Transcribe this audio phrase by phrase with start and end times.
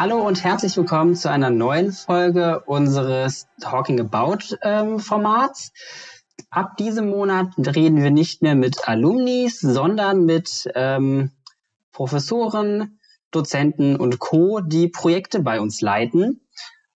[0.00, 5.72] Hallo und herzlich willkommen zu einer neuen Folge unseres Talking About ähm, Formats.
[6.48, 11.32] Ab diesem Monat reden wir nicht mehr mit Alumnis, sondern mit ähm,
[11.92, 12.98] Professoren,
[13.30, 16.40] Dozenten und Co., die Projekte bei uns leiten.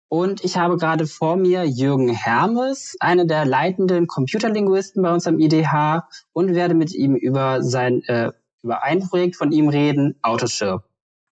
[0.08, 5.40] Und ich habe gerade vor mir Jürgen Hermes, einer der leitenden Computerlinguisten bei uns am
[5.40, 10.82] IDH, und werde mit ihm über sein äh, über ein Projekt von ihm reden, Autoship.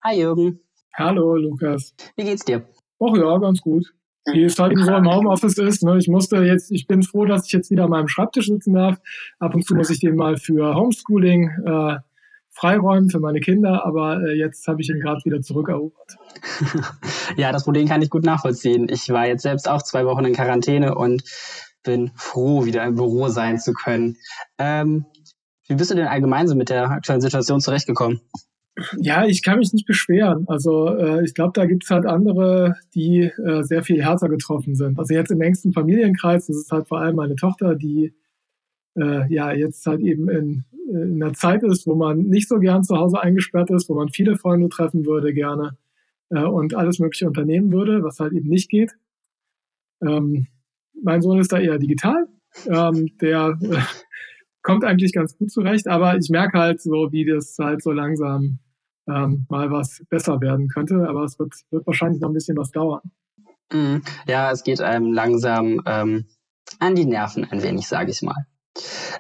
[0.04, 0.62] Hi Jürgen.
[1.00, 1.94] Hallo Lukas.
[2.18, 2.68] Wie geht's dir?
[3.00, 3.86] Ach ja, ganz gut.
[4.34, 5.82] Wie es halt so im Homeoffice ist.
[5.82, 5.98] Ne?
[5.98, 8.98] Ich musste jetzt, ich bin froh, dass ich jetzt wieder an meinem Schreibtisch sitzen darf.
[9.40, 12.00] Ab und zu muss ich den mal für Homeschooling äh,
[12.50, 16.18] freiräumen für meine Kinder, aber äh, jetzt habe ich ihn gerade wieder zurückerobert.
[17.38, 18.90] ja, das Problem kann ich gut nachvollziehen.
[18.90, 21.24] Ich war jetzt selbst auch zwei Wochen in Quarantäne und
[21.82, 24.18] bin froh, wieder im Büro sein zu können.
[24.58, 25.06] Ähm,
[25.70, 28.20] wie bist du denn allgemein so mit der aktuellen Situation zurechtgekommen?
[28.98, 30.46] Ja, ich kann mich nicht beschweren.
[30.48, 34.76] Also äh, ich glaube, da gibt es halt andere, die äh, sehr viel härter getroffen
[34.76, 35.00] sind.
[35.00, 38.14] Also jetzt im engsten Familienkreis, das ist halt vor allem meine Tochter, die
[38.96, 42.84] äh, ja jetzt halt eben in, in einer Zeit ist, wo man nicht so gern
[42.84, 45.78] zu Hause eingesperrt ist, wo man viele Freunde treffen würde gerne
[46.30, 48.94] äh, und alles Mögliche unternehmen würde, was halt eben nicht geht.
[50.02, 50.48] Ähm,
[51.02, 52.28] mein Sohn ist da eher digital.
[52.68, 53.78] Ähm, der äh,
[54.62, 58.60] kommt eigentlich ganz gut zurecht, aber ich merke halt so, wie das halt so langsam
[59.10, 61.08] ähm, mal was besser werden könnte.
[61.08, 63.02] Aber es wird, wird wahrscheinlich noch ein bisschen was dauern.
[63.72, 64.04] Mhm.
[64.28, 66.26] Ja, es geht einem langsam ähm,
[66.80, 68.46] an die Nerven ein wenig, sage ich mal.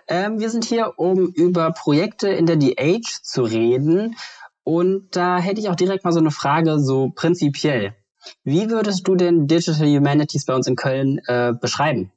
[0.08, 4.16] Ähm, wir sind hier, um über Projekte in der DH zu reden.
[4.64, 7.96] Und da hätte ich auch direkt mal so eine Frage, so prinzipiell.
[8.44, 12.12] Wie würdest du denn Digital Humanities bei uns in Köln äh, beschreiben?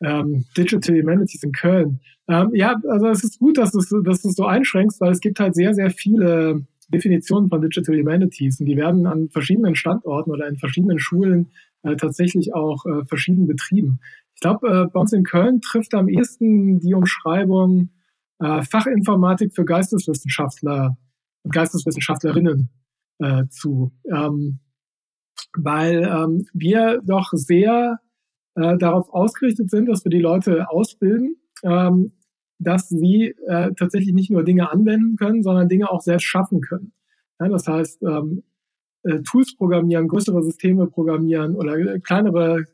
[0.00, 2.00] ähm, Digital Humanities in Köln.
[2.28, 5.20] Ähm, ja, also es ist gut, dass du, dass du es so einschränkst, weil es
[5.20, 8.60] gibt halt sehr, sehr viele Definitionen von Digital Humanities.
[8.60, 11.50] Und die werden an verschiedenen Standorten oder in verschiedenen Schulen
[11.82, 14.00] äh, tatsächlich auch äh, verschieden betrieben.
[14.34, 17.90] Ich glaube, äh, bei uns in Köln trifft am ehesten die Umschreibung
[18.40, 20.96] äh, Fachinformatik für Geisteswissenschaftler
[21.42, 22.70] und Geisteswissenschaftlerinnen
[23.18, 24.60] äh, zu, ähm,
[25.56, 27.98] weil ähm, wir doch sehr
[28.54, 32.12] äh, darauf ausgerichtet sind, dass wir die Leute ausbilden, ähm,
[32.58, 36.92] dass sie äh, tatsächlich nicht nur Dinge anwenden können, sondern Dinge auch selbst schaffen können.
[37.40, 38.42] Ja, das heißt, ähm,
[39.04, 42.64] äh, Tools programmieren, größere Systeme programmieren oder kleinere,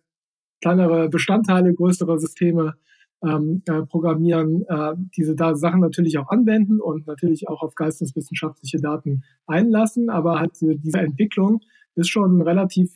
[0.62, 2.74] kleinere Bestandteile größerer Systeme
[3.22, 8.78] ähm, äh, programmieren, äh, diese da Sachen natürlich auch anwenden und natürlich auch auf geisteswissenschaftliche
[8.78, 10.10] Daten einlassen.
[10.10, 11.60] Aber halt diese Entwicklung
[11.94, 12.90] ist schon relativ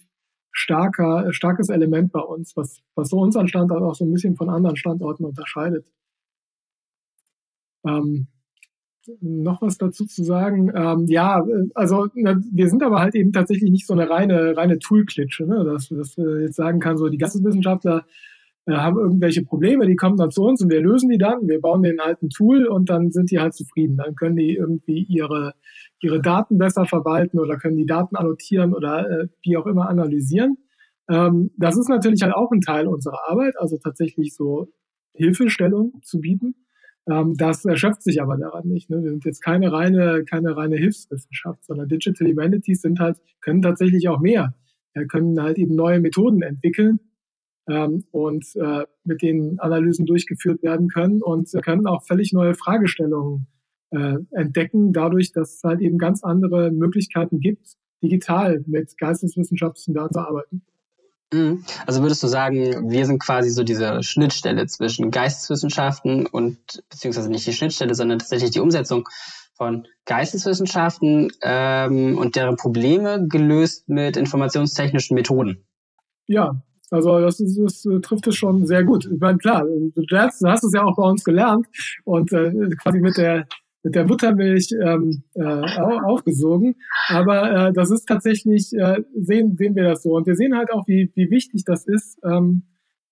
[0.52, 4.50] starker, starkes Element bei uns, was, was so unseren Standort auch so ein bisschen von
[4.50, 5.86] anderen Standorten unterscheidet.
[7.86, 8.28] Ähm,
[9.20, 10.70] noch was dazu zu sagen?
[10.74, 11.44] Ähm, ja,
[11.74, 15.64] also na, wir sind aber halt eben tatsächlich nicht so eine reine, reine Tool-Klitsche, ne?
[15.64, 18.04] dass, dass wir jetzt sagen kann, so die Geisteswissenschaftler
[18.66, 21.48] äh, haben irgendwelche Probleme, die kommen dann zu uns und wir lösen die dann.
[21.48, 23.96] Wir bauen denen halt ein Tool und dann sind die halt zufrieden.
[23.96, 25.54] Dann können die irgendwie ihre,
[26.00, 30.58] ihre Daten besser verwalten oder können die Daten annotieren oder äh, wie auch immer analysieren.
[31.08, 34.68] Ähm, das ist natürlich halt auch ein Teil unserer Arbeit, also tatsächlich so
[35.14, 36.54] Hilfestellung zu bieten.
[37.10, 38.90] Ähm, das erschöpft sich aber daran nicht.
[38.90, 39.02] Ne?
[39.02, 44.08] Wir sind jetzt keine reine, keine reine Hilfswissenschaft, sondern Digital Humanities sind halt, können tatsächlich
[44.08, 44.54] auch mehr.
[44.94, 47.00] Wir können halt eben neue Methoden entwickeln,
[47.68, 53.46] ähm, und äh, mit denen Analysen durchgeführt werden können und können auch völlig neue Fragestellungen
[53.90, 60.14] äh, entdecken, dadurch, dass es halt eben ganz andere Möglichkeiten gibt, digital mit geisteswissenschaftlichen Daten
[60.14, 60.62] zu arbeiten.
[61.32, 61.64] Mhm.
[61.86, 66.58] Also würdest du sagen, wir sind quasi so diese Schnittstelle zwischen Geisteswissenschaften und
[66.88, 69.08] beziehungsweise nicht die Schnittstelle, sondern tatsächlich die Umsetzung
[69.54, 75.64] von Geisteswissenschaften ähm, und deren Probleme gelöst mit informationstechnischen Methoden.
[76.28, 79.06] Ja, also das, ist, das äh, trifft es schon sehr gut.
[79.12, 81.66] Ich meine, klar, du, hast es ja auch bei uns gelernt
[82.04, 83.46] und äh, quasi mit der
[83.82, 86.76] mit der Buttermilch ähm, äh, aufgesogen.
[87.08, 90.16] Aber äh, das ist tatsächlich, äh, sehen, sehen wir das so.
[90.16, 92.64] Und wir sehen halt auch, wie, wie wichtig das ist, ähm,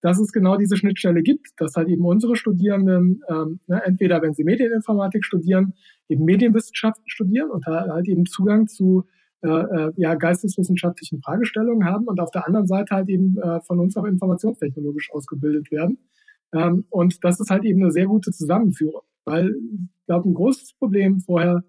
[0.02, 4.34] dass es genau diese Schnittstelle gibt, dass halt eben unsere Studierenden, ähm, ne, entweder wenn
[4.34, 5.74] sie Medieninformatik studieren,
[6.08, 9.06] eben Medienwissenschaften studieren und halt eben Zugang zu
[9.42, 13.78] äh, äh, ja, geisteswissenschaftlichen Fragestellungen haben und auf der anderen Seite halt eben äh, von
[13.78, 15.98] uns auch informationstechnologisch ausgebildet werden.
[16.52, 19.54] Ähm, und das ist halt eben eine sehr gute Zusammenführung, weil
[20.06, 21.64] glaube, ein großes Problem vorher,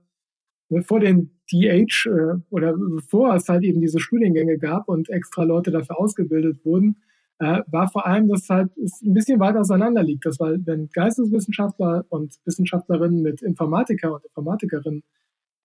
[0.70, 5.44] ne, vor den DH äh, oder bevor es halt eben diese Studiengänge gab und extra
[5.44, 6.98] Leute dafür ausgebildet wurden,
[7.40, 10.26] äh, war vor allem, dass halt es ein bisschen weiter auseinander liegt.
[10.26, 15.04] Das war, wenn Geisteswissenschaftler und Wissenschaftlerinnen mit Informatiker und Informatikerinnen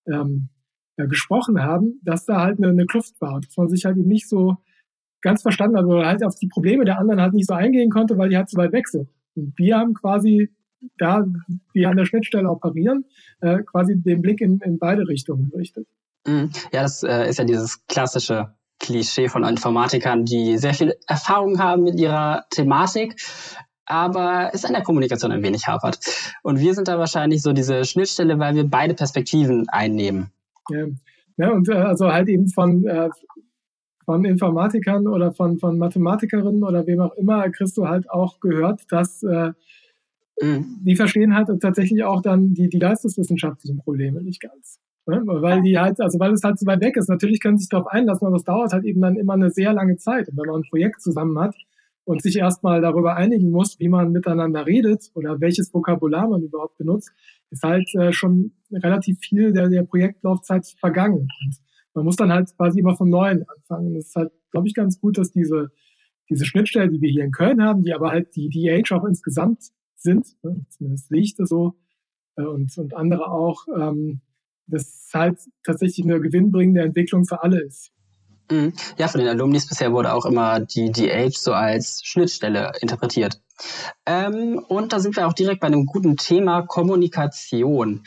[0.06, 0.48] ähm,
[0.96, 3.96] äh, gesprochen haben, dass da halt eine, eine Kluft war und dass man sich halt
[3.96, 4.56] eben nicht so
[5.22, 8.18] ganz verstanden hat oder halt auf die Probleme der anderen halt nicht so eingehen konnte,
[8.18, 9.08] weil die halt so weit weg sind.
[9.34, 10.50] Und wir haben quasi
[10.98, 11.24] da,
[11.74, 13.04] die an der Schnittstelle operieren,
[13.40, 15.86] äh, quasi den Blick in, in beide Richtungen gerichtet.
[16.26, 16.50] Mhm.
[16.72, 21.84] Ja, das äh, ist ja dieses klassische Klischee von Informatikern, die sehr viel Erfahrung haben
[21.84, 23.14] mit ihrer Thematik,
[23.86, 25.98] aber es an der Kommunikation ein wenig hapert.
[26.42, 30.32] Und wir sind da wahrscheinlich so diese Schnittstelle, weil wir beide Perspektiven einnehmen.
[30.68, 30.86] Ja,
[31.36, 33.08] ja und äh, also halt eben von, äh,
[34.04, 38.82] von Informatikern oder von, von Mathematikerinnen oder wem auch immer kriegst du halt auch gehört,
[38.90, 39.52] dass äh,
[40.40, 40.78] mhm.
[40.82, 44.80] die verstehen halt tatsächlich auch dann die, die geisteswissenschaftlichen Probleme nicht ganz.
[45.06, 45.20] Ne?
[45.24, 47.08] Weil die halt, also weil es halt so weit weg ist.
[47.08, 49.72] Natürlich können sie sich darauf einlassen, aber es dauert halt eben dann immer eine sehr
[49.72, 50.28] lange Zeit.
[50.28, 51.56] Und wenn man ein Projekt zusammen hat
[52.04, 56.78] und sich erstmal darüber einigen muss, wie man miteinander redet oder welches Vokabular man überhaupt
[56.78, 57.10] benutzt,
[57.50, 61.28] ist halt äh, schon relativ viel der, der Projektlaufzeit vergangen.
[61.44, 61.56] Und
[61.94, 63.94] man muss dann halt quasi immer von Neuem anfangen.
[63.94, 65.70] Das ist halt, glaube ich, ganz gut, dass diese,
[66.30, 69.04] diese Schnittstelle, die wir hier in Köln haben, die aber halt die, die Age auch
[69.04, 70.64] insgesamt sind, ne?
[70.70, 71.74] zumindest sehe ich das so,
[72.36, 74.20] äh, und, und andere auch, ähm,
[74.66, 77.92] das halt tatsächlich eine gewinnbringende Entwicklung für alle ist.
[78.50, 78.72] Mhm.
[78.98, 83.40] Ja, von den Alumnis bisher wurde auch immer die, die Age so als Schnittstelle interpretiert.
[84.06, 88.04] Ähm, und da sind wir auch direkt bei einem guten Thema Kommunikation.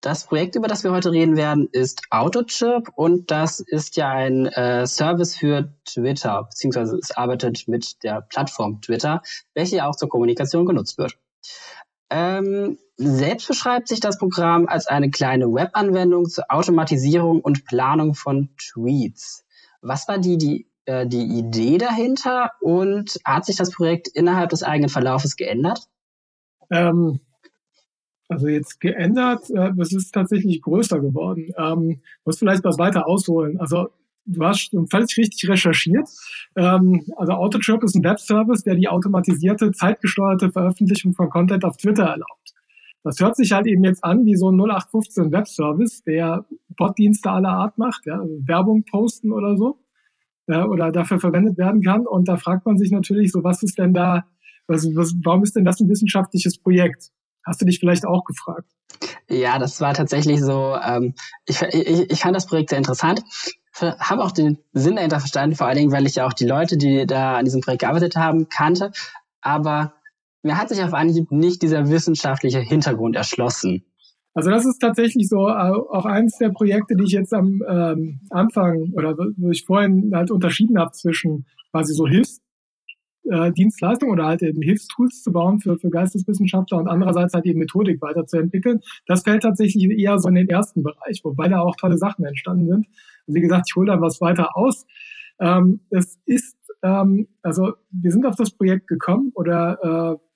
[0.00, 4.46] Das Projekt, über das wir heute reden werden, ist Autochip und das ist ja ein
[4.46, 9.22] äh, Service für Twitter, beziehungsweise es arbeitet mit der Plattform Twitter,
[9.54, 11.18] welche auch zur Kommunikation genutzt wird.
[12.08, 18.50] Ähm, selbst beschreibt sich das Programm als eine kleine Webanwendung zur Automatisierung und Planung von
[18.56, 19.44] Tweets.
[19.82, 24.62] Was war die, die, äh, die Idee dahinter und hat sich das Projekt innerhalb des
[24.62, 25.88] eigenen Verlaufes geändert?
[26.70, 27.20] Ähm,
[28.28, 31.52] also jetzt geändert, äh, es ist tatsächlich größer geworden.
[31.58, 33.60] Ähm, muss vielleicht was weiter ausholen.
[33.60, 33.88] Also
[34.26, 36.08] du hast völlig richtig recherchiert.
[36.56, 42.04] Ähm, also AutoChirp ist ein Webservice, der die automatisierte, zeitgesteuerte Veröffentlichung von Content auf Twitter
[42.04, 42.54] erlaubt.
[43.02, 46.44] Das hört sich halt eben jetzt an wie so ein 0815 Webservice, der
[46.76, 49.78] Botdienste aller Art macht, ja, also Werbung posten oder so,
[50.48, 52.04] ja, oder dafür verwendet werden kann.
[52.06, 54.24] Und da fragt man sich natürlich so, was ist denn da,
[54.66, 57.10] also was, warum ist denn das ein wissenschaftliches Projekt?
[57.44, 58.68] Hast du dich vielleicht auch gefragt?
[59.28, 61.14] Ja, das war tatsächlich so, ähm,
[61.46, 63.22] ich, ich, ich fand das Projekt sehr interessant
[63.80, 66.76] habe auch den Sinn dahinter verstanden, vor allen Dingen, weil ich ja auch die Leute,
[66.76, 68.92] die da an diesem Projekt gearbeitet haben, kannte.
[69.40, 69.94] Aber
[70.42, 73.84] mir hat sich auf Anhieb nicht dieser wissenschaftliche Hintergrund erschlossen.
[74.34, 78.92] Also das ist tatsächlich so auch eines der Projekte, die ich jetzt am ähm, Anfang
[78.92, 82.40] oder wo ich vorhin halt unterschieden habe zwischen quasi so Hilfs
[83.30, 87.58] äh, Dienstleistungen oder halt eben Hilfstools zu bauen für, für Geisteswissenschaftler und andererseits halt eben
[87.58, 88.80] Methodik weiterzuentwickeln.
[89.06, 92.66] Das fällt tatsächlich eher so in den ersten Bereich, wobei da auch tolle Sachen entstanden
[92.68, 92.86] sind.
[93.26, 94.86] Wie gesagt, ich hole da was weiter aus.
[95.38, 100.26] Ähm, es ist, ähm, also wir sind auf das Projekt gekommen oder äh,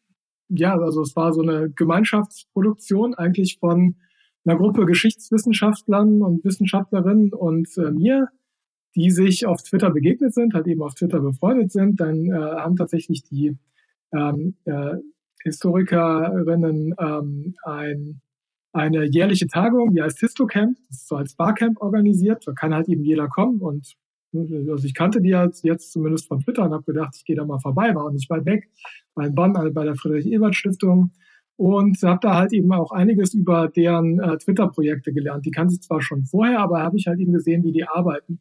[0.50, 3.96] ja, also es war so eine Gemeinschaftsproduktion eigentlich von
[4.44, 8.28] einer Gruppe Geschichtswissenschaftlern und Wissenschaftlerinnen und äh, mir,
[8.96, 12.00] die sich auf Twitter begegnet sind, halt eben auf Twitter befreundet sind.
[12.00, 13.56] Dann äh, haben tatsächlich die
[14.12, 14.96] ähm, äh,
[15.42, 18.20] Historikerinnen ähm, ein,
[18.72, 22.46] eine jährliche Tagung, die heißt Histocamp, das ist so als Barcamp organisiert.
[22.46, 23.96] Da kann halt eben jeder kommen und
[24.32, 27.44] also ich kannte die jetzt, jetzt zumindest von Twitter und habe gedacht, ich gehe da
[27.44, 28.68] mal vorbei, war auch nicht weit weg,
[29.14, 31.10] war in Bonn also bei der Friedrich-Ebert-Stiftung
[31.56, 35.46] und habe da halt eben auch einiges über deren äh, Twitter-Projekte gelernt.
[35.46, 38.40] Die kannte ich zwar schon vorher, aber habe ich halt eben gesehen, wie die arbeiten.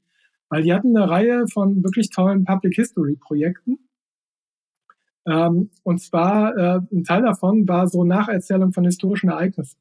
[0.49, 3.77] Weil die hatten eine Reihe von wirklich tollen Public History Projekten.
[5.27, 9.79] Ähm, und zwar, äh, ein Teil davon war so Nacherzählung von historischen Ereignissen.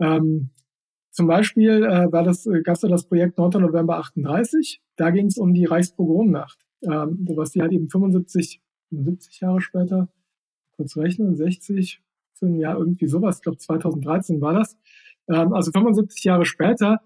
[0.00, 0.50] Ähm,
[1.10, 3.60] zum Beispiel äh, war das, äh, gab es da das Projekt 9.
[3.60, 4.80] November 38.
[4.96, 10.08] Da ging es um die Reichspogromnacht, ähm, was die halt eben 75, 70 Jahre später,
[10.76, 12.02] kurz rechnen, 60,
[12.40, 14.76] ja irgendwie sowas, ich glaube 2013 war das.
[15.28, 17.00] Ähm, also 75 Jahre später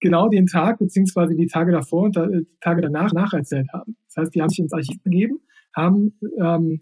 [0.00, 3.96] genau den Tag beziehungsweise die Tage davor und die Tage danach nacherzählt haben.
[4.06, 5.40] Das heißt, die haben sich ins Archiv begeben,
[5.74, 6.80] haben ähm,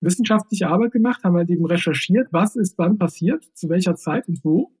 [0.00, 4.40] wissenschaftliche Arbeit gemacht, haben halt eben recherchiert, was ist wann passiert, zu welcher Zeit und
[4.44, 4.72] wo.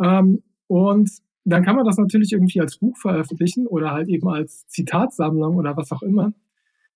[0.00, 1.10] Ähm, und
[1.44, 5.76] dann kann man das natürlich irgendwie als Buch veröffentlichen oder halt eben als Zitatsammlung oder
[5.76, 6.32] was auch immer.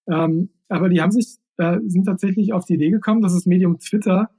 [0.08, 3.78] Ähm, aber die haben sich, äh, sind tatsächlich auf die Idee gekommen, dass das Medium
[3.78, 4.30] Twitter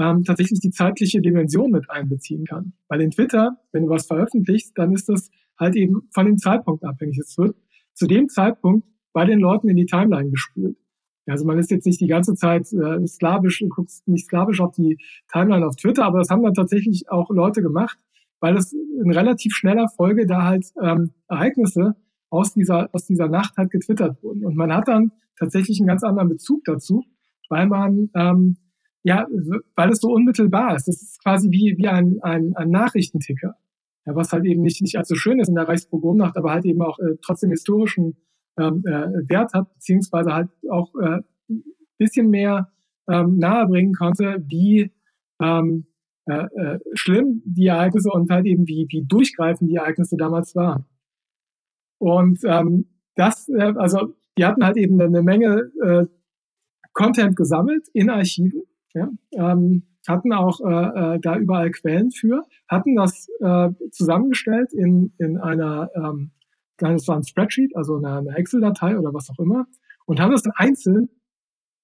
[0.00, 2.72] ähm, tatsächlich die zeitliche Dimension mit einbeziehen kann.
[2.88, 6.84] Weil in Twitter, wenn du was veröffentlichst, dann ist das halt eben von dem Zeitpunkt
[6.84, 7.18] abhängig.
[7.18, 7.54] Es wird
[7.92, 10.76] zu dem Zeitpunkt bei den Leuten in die Timeline gespült.
[11.26, 14.98] Also man ist jetzt nicht die ganze Zeit äh, sklavisch, guckt nicht sklavisch auf die
[15.32, 17.98] Timeline auf Twitter, aber das haben dann tatsächlich auch Leute gemacht,
[18.40, 21.94] weil es in relativ schneller Folge da halt ähm, Ereignisse
[22.30, 24.44] aus dieser, aus dieser Nacht halt getwittert wurden.
[24.44, 27.04] Und man hat dann tatsächlich einen ganz anderen Bezug dazu,
[27.48, 28.56] weil man, ähm,
[29.02, 29.26] ja,
[29.76, 30.88] weil es so unmittelbar ist.
[30.88, 33.56] Das ist quasi wie, wie ein, ein, ein Nachrichtenticker.
[34.06, 36.82] Ja, was halt eben nicht, nicht allzu schön ist in der Reichspogromnacht, aber halt eben
[36.82, 38.16] auch äh, trotzdem historischen
[38.58, 41.20] ähm, äh, Wert hat, beziehungsweise halt auch äh,
[41.98, 42.72] bisschen mehr
[43.08, 44.90] ähm, nahebringen konnte, wie
[45.40, 45.86] ähm,
[46.26, 50.86] äh, äh, schlimm die Ereignisse und halt eben wie, wie durchgreifend die Ereignisse damals waren.
[51.98, 56.06] Und ähm, das, äh, also die hatten halt eben eine Menge äh,
[56.92, 58.62] Content gesammelt in Archiven,
[58.94, 65.12] ja, ähm, hatten auch äh, äh, da überall Quellen für, hatten das äh, zusammengestellt in,
[65.18, 66.32] in einer, ähm,
[66.78, 69.66] das war ein Spreadsheet, also eine, eine Excel-Datei oder was auch immer,
[70.06, 71.10] und haben das dann einzeln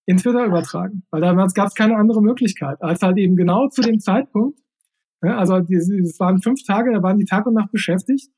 [0.07, 3.83] in Twitter übertragen, weil damals gab es keine andere Möglichkeit, als halt eben genau zu
[3.83, 4.59] dem Zeitpunkt,
[5.23, 8.31] ja, also es waren fünf Tage, da waren die Tag und Nacht beschäftigt,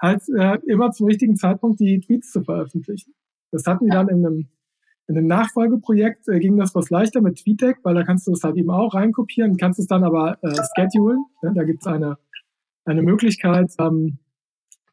[0.00, 3.14] halt äh, immer zum richtigen Zeitpunkt die Tweets zu veröffentlichen.
[3.52, 4.48] Das hatten die dann in einem,
[5.12, 8.42] in einem Nachfolgeprojekt, äh, ging das was leichter mit TweetDeck, weil da kannst du das
[8.42, 11.24] halt eben auch reinkopieren, kannst es dann aber äh, schedulen.
[11.42, 11.52] Ne?
[11.54, 12.16] Da gibt es eine,
[12.84, 14.18] eine Möglichkeit, ähm,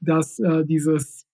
[0.02, 1.26] dass äh, dieses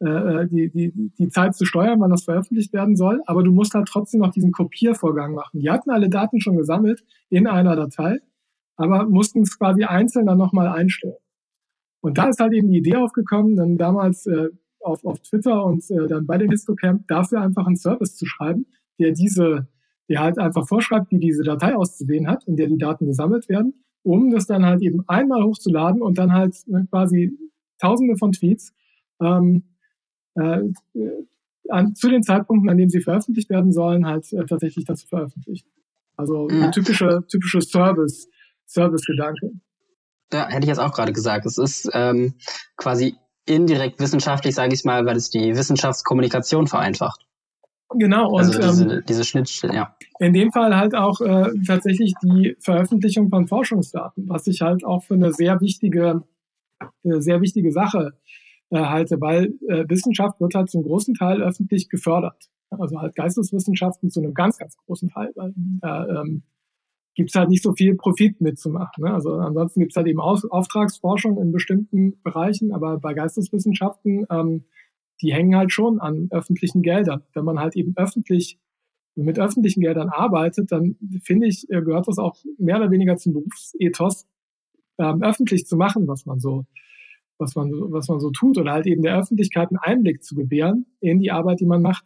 [0.00, 3.52] äh, äh, die, die, die Zeit zu steuern, wann das veröffentlicht werden soll, aber du
[3.52, 5.60] musst halt trotzdem noch diesen Kopiervorgang machen.
[5.60, 8.18] Die hatten alle Daten schon gesammelt in einer Datei,
[8.76, 11.16] aber mussten es quasi einzeln dann nochmal einstellen.
[12.00, 14.48] Und da ist halt eben die Idee aufgekommen, dann damals äh,
[14.82, 18.66] auf, auf Twitter und äh, dann bei dem Histocamp dafür einfach einen Service zu schreiben,
[18.98, 19.68] der diese,
[20.08, 23.84] der halt einfach vorschreibt, wie diese Datei auszusehen hat, in der die Daten gesammelt werden,
[24.02, 27.36] um das dann halt eben einmal hochzuladen und dann halt ne, quasi
[27.78, 28.72] Tausende von Tweets
[29.20, 29.64] ähm,
[30.34, 30.60] äh,
[31.68, 35.68] an, zu den Zeitpunkten, an denen sie veröffentlicht werden sollen, halt äh, tatsächlich dazu veröffentlichen.
[36.16, 36.66] Also ja.
[36.66, 38.28] ein typischer typische Service,
[38.66, 39.50] Service-Gedanke.
[40.32, 41.44] Ja, hätte ich jetzt auch gerade gesagt.
[41.44, 42.34] Es ist ähm,
[42.76, 47.26] quasi indirekt wissenschaftlich, sage ich mal, weil es die Wissenschaftskommunikation vereinfacht.
[47.94, 49.96] Genau, und also diese, ähm, diese Schnittstelle, ja.
[50.18, 55.02] In dem Fall halt auch äh, tatsächlich die Veröffentlichung von Forschungsdaten, was ich halt auch
[55.02, 56.22] für eine sehr wichtige,
[56.80, 58.14] äh, sehr wichtige Sache
[58.70, 62.48] äh, halte, weil äh, Wissenschaft wird halt zum großen Teil öffentlich gefördert.
[62.70, 66.42] Also halt Geisteswissenschaften zu einem ganz, ganz großen Teil, weil da ähm,
[67.14, 69.04] gibt halt nicht so viel Profit mitzumachen.
[69.04, 69.12] Ne?
[69.12, 74.64] Also ansonsten gibt es halt eben Aus Auftragsforschung in bestimmten Bereichen, aber bei Geisteswissenschaften, ähm,
[75.20, 77.22] die hängen halt schon an öffentlichen Geldern.
[77.34, 78.58] Wenn man halt eben öffentlich
[79.14, 83.34] mit öffentlichen Geldern arbeitet, dann finde ich, äh, gehört das auch mehr oder weniger zum
[83.34, 84.26] Berufsethos,
[84.98, 86.64] ähm, öffentlich zu machen, was man so
[87.42, 90.86] was man, was man so tut oder halt eben der Öffentlichkeit einen Einblick zu gewähren
[91.00, 92.04] in die Arbeit, die man macht.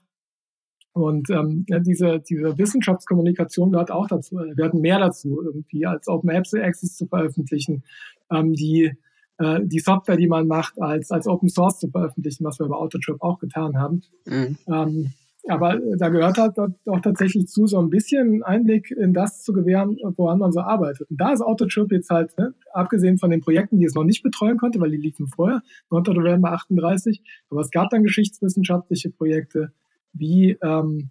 [0.97, 6.31] Und ähm, diese, diese Wissenschaftskommunikation gehört auch dazu, äh, gehört mehr dazu, irgendwie als Open
[6.31, 7.83] Access zu veröffentlichen,
[8.31, 8.93] ähm, die,
[9.37, 12.77] äh, die Software, die man macht, als, als Open Source zu veröffentlichen, was wir bei
[12.77, 14.05] Autotrip auch getan haben.
[14.25, 14.57] Mhm.
[14.69, 15.13] Ähm,
[15.47, 19.99] aber da gehört halt auch tatsächlich zu, so ein bisschen Einblick in das zu gewähren,
[20.17, 21.11] woran man so arbeitet.
[21.11, 24.23] Und da ist Autotrip jetzt halt, ne, abgesehen von den Projekten, die es noch nicht
[24.23, 25.61] betreuen konnte, weil die liefen vorher,
[25.91, 26.05] 9.
[26.15, 29.73] November 38, aber es gab dann geschichtswissenschaftliche Projekte
[30.19, 31.11] wie ähm,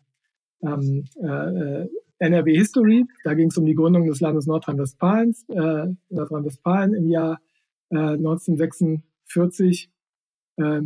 [0.61, 1.87] ähm, äh,
[2.19, 7.39] NRW History, da ging es um die Gründung des Landes Nordrhein-Westfalen, äh, Nordrhein-Westfalen im Jahr
[7.89, 9.91] äh, 1946,
[10.57, 10.81] äh,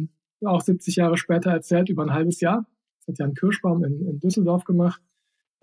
[0.45, 2.65] auch 70 Jahre später erzählt, über ein halbes Jahr
[3.09, 5.01] hat Jan Kirschbaum in, in Düsseldorf gemacht.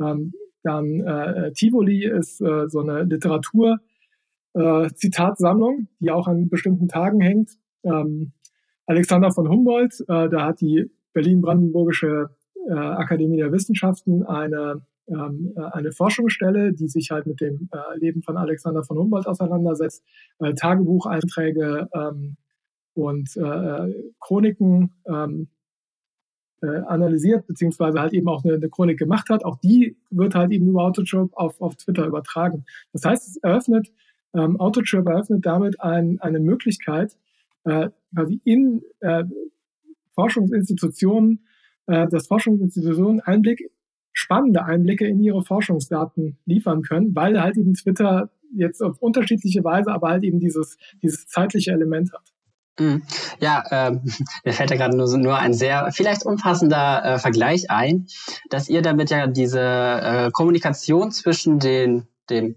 [0.01, 3.79] Ähm, dann äh, Tivoli ist äh, so eine Literatur,
[4.55, 7.53] äh, Zitatsammlung, die auch an bestimmten Tagen hängt.
[7.85, 8.33] Ähm,
[8.87, 12.31] Alexander von Humboldt, äh, da hat die Berlin-Brandenburgische
[12.68, 17.99] äh, Akademie der Wissenschaften eine, ähm, äh, eine Forschungsstelle, die sich halt mit dem äh,
[17.99, 20.04] Leben von Alexander von Humboldt auseinandersetzt,
[20.40, 22.37] äh, Tagebucheinträge ähm,
[22.94, 25.49] und äh, Chroniken ähm,
[26.62, 29.44] äh, analysiert, beziehungsweise halt eben auch eine, eine, Chronik gemacht hat.
[29.44, 32.64] Auch die wird halt eben über Autotrip auf, auf Twitter übertragen.
[32.92, 33.92] Das heißt, es eröffnet,
[34.35, 37.16] ähm, Autotrip eröffnet damit ein, eine Möglichkeit,
[37.64, 39.25] äh, quasi in äh,
[40.14, 41.44] Forschungsinstitutionen,
[41.87, 43.71] äh, dass Forschungsinstitutionen Einblick,
[44.12, 49.93] spannende Einblicke in ihre Forschungsdaten liefern können, weil halt eben Twitter jetzt auf unterschiedliche Weise,
[49.93, 52.33] aber halt eben dieses, dieses zeitliche Element hat.
[52.78, 53.02] Mhm.
[53.40, 54.00] Ja, ähm,
[54.45, 58.07] mir fällt da gerade nur, nur ein sehr, vielleicht umfassender äh, Vergleich ein,
[58.50, 62.57] dass ihr damit ja diese äh, Kommunikation zwischen den, dem,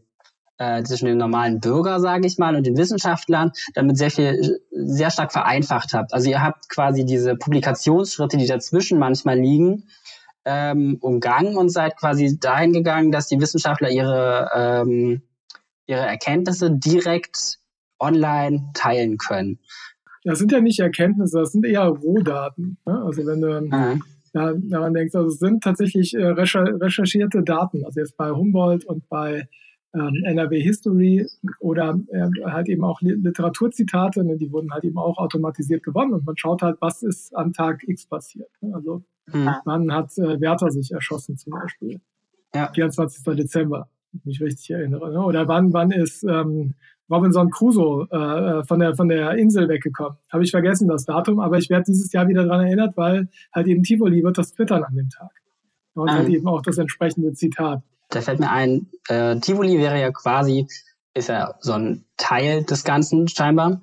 [0.59, 5.09] äh, zwischen dem normalen Bürger, sage ich mal, und den Wissenschaftlern damit sehr viel, sehr
[5.09, 6.13] stark vereinfacht habt.
[6.13, 9.85] Also ihr habt quasi diese Publikationsschritte, die dazwischen manchmal liegen,
[10.45, 15.21] ähm, umgangen und seid quasi dahin gegangen, dass die Wissenschaftler ihre, ähm,
[15.87, 17.59] ihre Erkenntnisse direkt
[17.99, 19.59] online teilen können?
[20.25, 22.77] Das sind ja nicht Erkenntnisse, das sind eher Rohdaten.
[22.85, 23.01] Ne?
[23.05, 24.03] Also wenn du mhm.
[24.33, 27.85] ja, daran denkst, also es sind tatsächlich äh, recherchierte Daten.
[27.85, 29.47] Also jetzt bei Humboldt und bei
[29.93, 31.27] NRW History
[31.59, 36.25] oder äh, halt eben auch Literaturzitate, ne, die wurden halt eben auch automatisiert gewonnen und
[36.25, 38.49] man schaut halt, was ist an Tag X passiert.
[38.61, 38.75] Ne?
[38.75, 39.49] Also mhm.
[39.65, 41.99] wann hat äh, Werther sich erschossen zum Beispiel?
[42.53, 42.71] Ja.
[42.71, 43.23] 24.
[43.35, 45.11] Dezember, wenn ich mich richtig erinnere.
[45.11, 45.23] Ne?
[45.23, 46.75] Oder wann, wann ist ähm,
[47.09, 50.19] Robinson Crusoe äh, von, der, von der Insel weggekommen?
[50.31, 53.67] Habe ich vergessen das Datum, aber ich werde dieses Jahr wieder daran erinnert, weil halt
[53.67, 55.31] eben Tivoli wird das twittern an dem Tag.
[55.95, 60.11] Und halt eben auch das entsprechende Zitat da fällt mir ein, äh, Tivoli wäre ja
[60.11, 60.67] quasi,
[61.13, 63.81] ist ja so ein Teil des Ganzen scheinbar.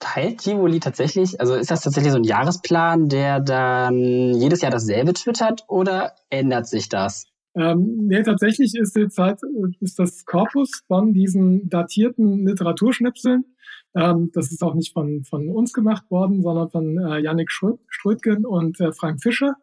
[0.00, 5.12] Teilt Tivoli tatsächlich, also ist das tatsächlich so ein Jahresplan, der dann jedes Jahr dasselbe
[5.12, 7.26] twittert oder ändert sich das?
[7.56, 9.40] Ähm, nee, tatsächlich ist jetzt halt,
[9.80, 13.44] ist das Korpus von diesen datierten Literaturschnipseln.
[13.94, 18.44] Ähm, das ist auch nicht von, von uns gemacht worden, sondern von äh, Yannick Strötgen
[18.44, 19.54] und äh, Frank Fischer.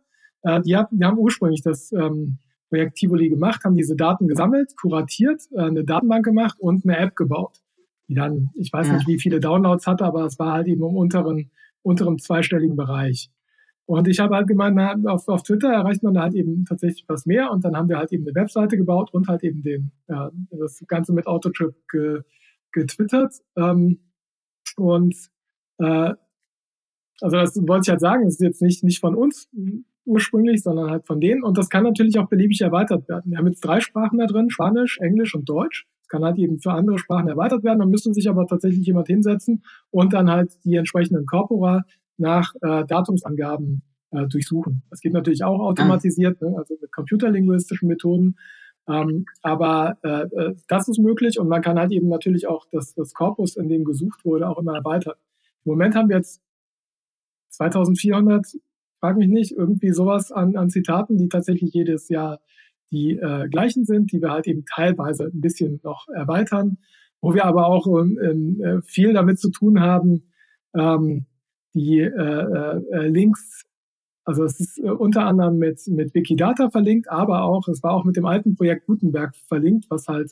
[0.43, 2.39] Äh, die, haben, die haben ursprünglich das ähm,
[2.71, 7.17] Projekt Tivoli gemacht, haben diese Daten gesammelt, kuratiert, äh, eine Datenbank gemacht und eine App
[7.17, 7.59] gebaut,
[8.07, 10.95] die dann, ich weiß nicht, wie viele Downloads hatte, aber es war halt eben im
[10.95, 11.51] unteren,
[11.83, 13.29] unteren zweistelligen Bereich.
[13.85, 17.03] Und ich habe halt gemeint, na, auf, auf Twitter erreicht man da halt eben tatsächlich
[17.09, 19.91] was mehr und dann haben wir halt eben eine Webseite gebaut und halt eben den,
[20.07, 22.21] ja, das Ganze mit Autotrip ge,
[22.71, 23.33] getwittert.
[23.57, 23.99] Ähm,
[24.77, 25.13] und
[25.79, 26.13] äh,
[27.19, 29.49] also das wollte ich halt sagen, das ist jetzt nicht, nicht von uns
[30.05, 31.43] ursprünglich, sondern halt von denen.
[31.43, 33.31] Und das kann natürlich auch beliebig erweitert werden.
[33.31, 35.85] Wir haben jetzt drei Sprachen da drin, Spanisch, Englisch und Deutsch.
[36.01, 37.79] Das kann halt eben für andere Sprachen erweitert werden.
[37.79, 41.85] Dann müsste sich aber tatsächlich jemand hinsetzen und dann halt die entsprechenden Corpora
[42.17, 44.83] nach äh, Datumsangaben äh, durchsuchen.
[44.89, 46.55] Das geht natürlich auch automatisiert, ne?
[46.57, 48.35] also mit computerlinguistischen Methoden.
[48.87, 52.93] Ähm, aber äh, äh das ist möglich und man kann halt eben natürlich auch das,
[52.95, 55.13] das Korpus, in dem gesucht wurde, auch immer erweitern.
[55.65, 56.41] Im Moment haben wir jetzt
[57.49, 58.57] 2400
[59.01, 62.39] frag mich nicht, irgendwie sowas an, an Zitaten, die tatsächlich jedes Jahr
[62.91, 66.77] die äh, gleichen sind, die wir halt eben teilweise ein bisschen noch erweitern,
[67.19, 70.31] wo wir aber auch ähm, äh, viel damit zu tun haben,
[70.75, 71.25] ähm,
[71.73, 73.63] die äh, äh, Links,
[74.23, 78.03] also es ist äh, unter anderem mit, mit Wikidata verlinkt, aber auch, es war auch
[78.03, 80.31] mit dem alten Projekt Gutenberg verlinkt, was halt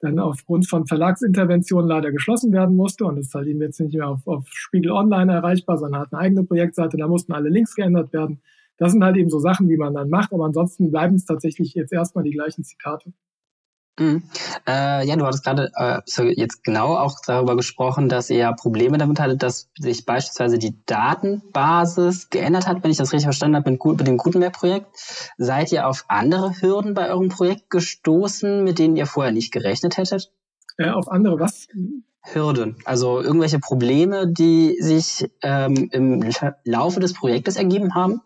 [0.00, 4.08] dann aufgrund von Verlagsinterventionen leider geschlossen werden musste und ist halt eben jetzt nicht mehr
[4.08, 8.12] auf, auf Spiegel Online erreichbar, sondern hat eine eigene Projektseite, da mussten alle Links geändert
[8.12, 8.40] werden.
[8.78, 11.74] Das sind halt eben so Sachen, die man dann macht, aber ansonsten bleiben es tatsächlich
[11.74, 13.12] jetzt erstmal die gleichen Zitate.
[13.98, 14.24] Mhm.
[14.68, 16.00] Äh, ja, du hattest gerade äh,
[16.34, 22.28] jetzt genau auch darüber gesprochen, dass ihr Probleme damit hattet, dass sich beispielsweise die Datenbasis
[22.28, 24.88] geändert hat, wenn ich das richtig verstanden habe, mit, mit dem Gutenberg-Projekt.
[25.38, 29.96] Seid ihr auf andere Hürden bei eurem Projekt gestoßen, mit denen ihr vorher nicht gerechnet
[29.96, 30.30] hättet?
[30.76, 31.68] Äh, auf andere was?
[32.20, 36.28] Hürden, also irgendwelche Probleme, die sich ähm, im
[36.64, 38.20] Laufe des Projektes ergeben haben?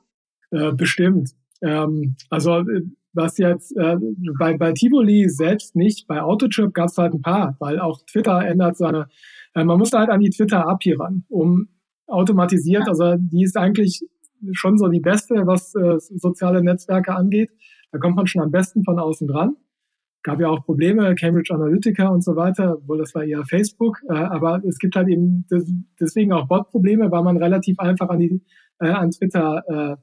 [0.51, 1.31] Äh, bestimmt.
[1.63, 3.97] Ähm, also äh, was jetzt äh,
[4.39, 8.41] bei, bei Tivoli selbst nicht, bei Autotrip gab es halt ein paar, weil auch Twitter
[8.47, 9.09] ändert seine,
[9.55, 11.69] äh, man musste halt an die Twitter-API ran, um
[12.07, 14.03] automatisiert, also die ist eigentlich
[14.53, 17.51] schon so die beste, was äh, soziale Netzwerke angeht.
[17.93, 19.57] Da kommt man schon am besten von außen dran.
[20.23, 24.01] Gab ja auch Probleme, Cambridge Analytica und so weiter, obwohl das war eher Facebook.
[24.09, 25.47] Äh, aber es gibt halt eben
[25.99, 28.43] deswegen auch Bot-Probleme, weil man relativ einfach an die
[28.81, 29.97] äh, an Twitter äh,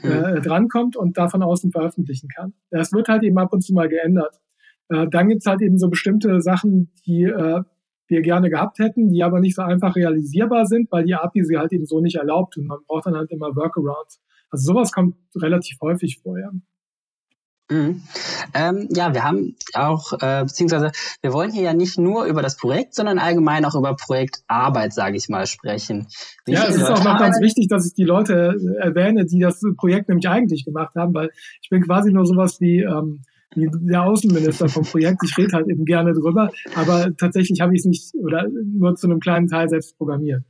[0.00, 2.54] äh, drankommt und da von außen veröffentlichen kann.
[2.70, 4.40] Das wird halt eben ab und zu mal geändert.
[4.88, 7.62] Äh, dann gibt's halt eben so bestimmte Sachen, die äh,
[8.08, 11.58] wir gerne gehabt hätten, die aber nicht so einfach realisierbar sind, weil die API sie
[11.58, 14.20] halt eben so nicht erlaubt und man braucht dann halt immer Workarounds.
[14.50, 16.50] Also sowas kommt relativ häufig vorher.
[16.52, 16.60] Ja.
[17.72, 18.02] Mhm.
[18.52, 22.56] Ähm, ja, wir haben auch, äh, beziehungsweise wir wollen hier ja nicht nur über das
[22.56, 26.06] Projekt, sondern allgemein auch über Projektarbeit, sage ich mal, sprechen.
[26.44, 29.40] Wie ja, es ist auch noch ganz wichtig, dass ich die Leute äh, erwähne, die
[29.40, 31.30] das Projekt nämlich eigentlich gemacht haben, weil
[31.62, 33.22] ich bin quasi nur sowas wie, ähm,
[33.54, 35.22] wie der Außenminister vom Projekt.
[35.24, 39.06] Ich rede halt eben gerne drüber, aber tatsächlich habe ich es nicht oder nur zu
[39.06, 40.42] einem kleinen Teil selbst programmiert.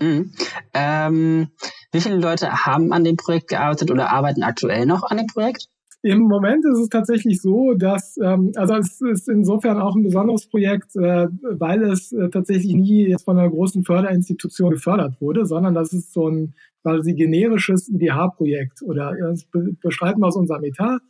[0.00, 0.32] Mhm.
[0.72, 1.48] Ähm,
[1.92, 5.68] wie viele Leute haben an dem Projekt gearbeitet oder arbeiten aktuell noch an dem Projekt?
[6.04, 10.48] Im Moment ist es tatsächlich so, dass, ähm, also es ist insofern auch ein besonderes
[10.48, 15.74] Projekt, äh, weil es äh, tatsächlich nie jetzt von einer großen Förderinstitution gefördert wurde, sondern
[15.74, 21.00] das ist so ein quasi generisches IDH-Projekt oder das be beschreiben wir aus unserem Etat.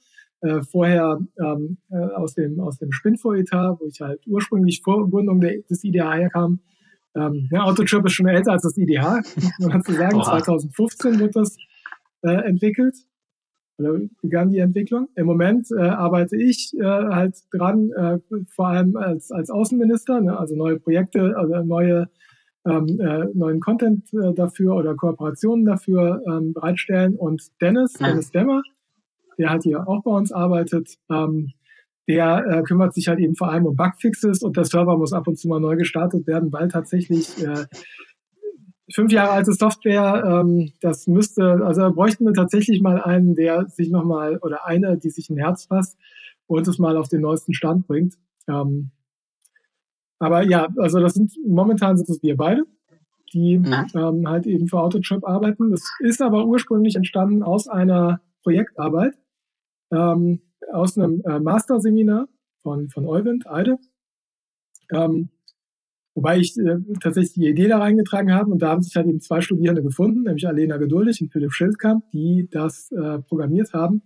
[0.42, 5.40] Äh, vorher ähm, äh, aus dem, aus dem Spinfor-Etat, wo ich halt ursprünglich vor Gründung
[5.40, 6.58] der, des IDH herkam.
[7.14, 9.22] Ähm, ja, Autotrip ist schon älter als das IDH,
[9.58, 10.22] muss man dazu sagen.
[10.22, 11.56] 2015 wird das
[12.22, 12.96] äh, entwickelt.
[13.78, 15.08] Oder begann die Entwicklung.
[15.16, 20.38] Im Moment äh, arbeite ich äh, halt dran, äh, vor allem als, als Außenminister, ne,
[20.38, 22.08] also neue Projekte, also neue
[22.64, 27.16] ähm, äh, neuen Content äh, dafür oder Kooperationen dafür ähm, bereitstellen.
[27.16, 28.08] Und Dennis, ja.
[28.08, 28.62] Dennis Demmer,
[29.38, 31.52] der halt hier auch bei uns arbeitet, ähm,
[32.08, 35.28] der äh, kümmert sich halt eben vor allem um Bugfixes und der Server muss ab
[35.28, 37.64] und zu mal neu gestartet werden, weil tatsächlich äh,
[38.94, 43.68] fünf Jahre alte Software, ähm, das müsste, also da bräuchten wir tatsächlich mal einen, der
[43.68, 45.98] sich nochmal, oder eine, die sich ein Herz fasst
[46.46, 48.14] und es mal auf den neuesten Stand bringt.
[48.48, 48.90] Ähm,
[50.18, 52.62] aber ja, also das sind, momentan sind es wir beide,
[53.32, 55.70] die ähm, halt eben für Autotrip arbeiten.
[55.70, 59.14] Das ist aber ursprünglich entstanden aus einer Projektarbeit,
[59.90, 60.40] ähm,
[60.72, 62.28] aus einem äh, Masterseminar
[62.62, 63.78] von, von Euwind, Eide.
[64.92, 65.30] Ähm,
[66.14, 69.20] Wobei ich äh, tatsächlich die Idee da reingetragen habe und da haben sich halt eben
[69.20, 74.02] zwei Studierende gefunden, nämlich Alena Geduldig und Philipp Schildkamp, die das äh, programmiert haben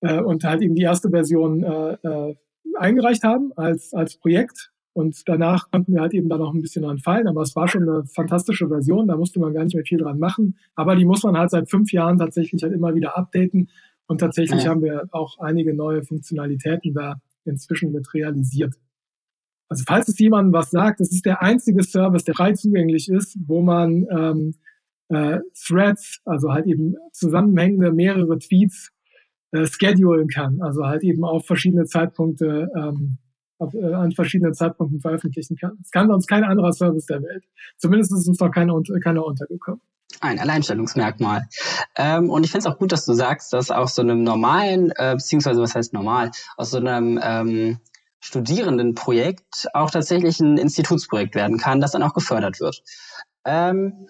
[0.00, 2.34] äh, und halt eben die erste Version äh, äh,
[2.76, 4.70] eingereicht haben als, als Projekt.
[4.94, 7.66] Und danach konnten wir halt eben da noch ein bisschen dran fallen, aber es war
[7.66, 10.58] schon eine fantastische Version, da musste man gar nicht mehr viel dran machen.
[10.74, 13.70] Aber die muss man halt seit fünf Jahren tatsächlich halt immer wieder updaten.
[14.06, 14.70] Und tatsächlich ja.
[14.70, 18.74] haben wir auch einige neue Funktionalitäten da inzwischen mit realisiert.
[19.72, 23.38] Also falls es jemandem was sagt, das ist der einzige Service, der frei zugänglich ist,
[23.46, 24.54] wo man ähm,
[25.08, 28.90] äh, Threads, also halt eben zusammenhängende mehrere Tweets
[29.52, 33.16] äh, schedulen kann, also halt eben auf verschiedene Zeitpunkte ähm,
[33.56, 35.78] auf, äh, an verschiedenen Zeitpunkten veröffentlichen kann.
[35.78, 37.44] Das kann sonst kein anderer Service der Welt.
[37.78, 39.80] Zumindest ist uns noch keiner, keiner untergekommen.
[40.20, 41.48] Ein Alleinstellungsmerkmal.
[41.96, 44.92] Ähm, und ich finde es auch gut, dass du sagst, dass aus so einem normalen,
[44.96, 47.78] äh, beziehungsweise was heißt normal, aus so einem ähm,
[48.22, 52.82] Studierendenprojekt auch tatsächlich ein Institutsprojekt werden kann, das dann auch gefördert wird.
[53.44, 54.06] Ähm,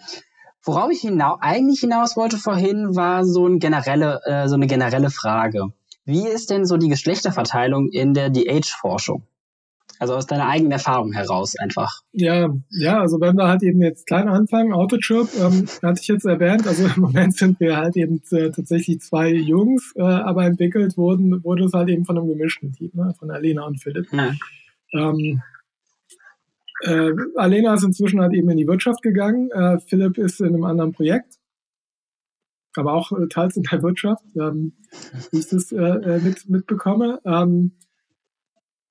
[0.62, 5.10] worauf ich hinau eigentlich hinaus wollte vorhin, war so, ein generelle, äh, so eine generelle
[5.10, 5.72] Frage.
[6.04, 9.26] Wie ist denn so die Geschlechterverteilung in der DH-Forschung?
[10.02, 12.00] Also aus deiner eigenen Erfahrung heraus einfach.
[12.10, 16.24] Ja, ja, also wenn wir halt eben jetzt klein anfangen, Autochirp, ähm, hatte ich jetzt
[16.24, 20.96] erwähnt, also im Moment sind wir halt eben äh, tatsächlich zwei Jungs, äh, aber entwickelt
[20.96, 24.08] wurden, wurde es halt eben von einem gemischten Team, ne, von Alena und Philipp.
[24.12, 24.32] Ja.
[24.92, 25.40] Ähm,
[26.80, 30.64] äh, Alena ist inzwischen halt eben in die Wirtschaft gegangen, äh, Philipp ist in einem
[30.64, 31.38] anderen Projekt,
[32.74, 34.72] aber auch äh, teils in der Wirtschaft, ähm,
[35.30, 37.20] wie ich das äh, mit, mitbekomme.
[37.24, 37.70] Ähm,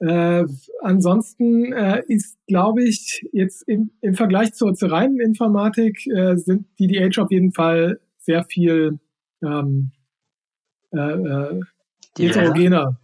[0.01, 0.45] äh,
[0.81, 6.65] ansonsten äh, ist, glaube ich, jetzt im, im Vergleich zur, zur reinen Informatik äh, sind
[6.79, 8.99] die DH auf jeden Fall sehr viel
[9.43, 9.91] ähm,
[10.91, 11.61] äh, äh,
[12.17, 12.99] heterogener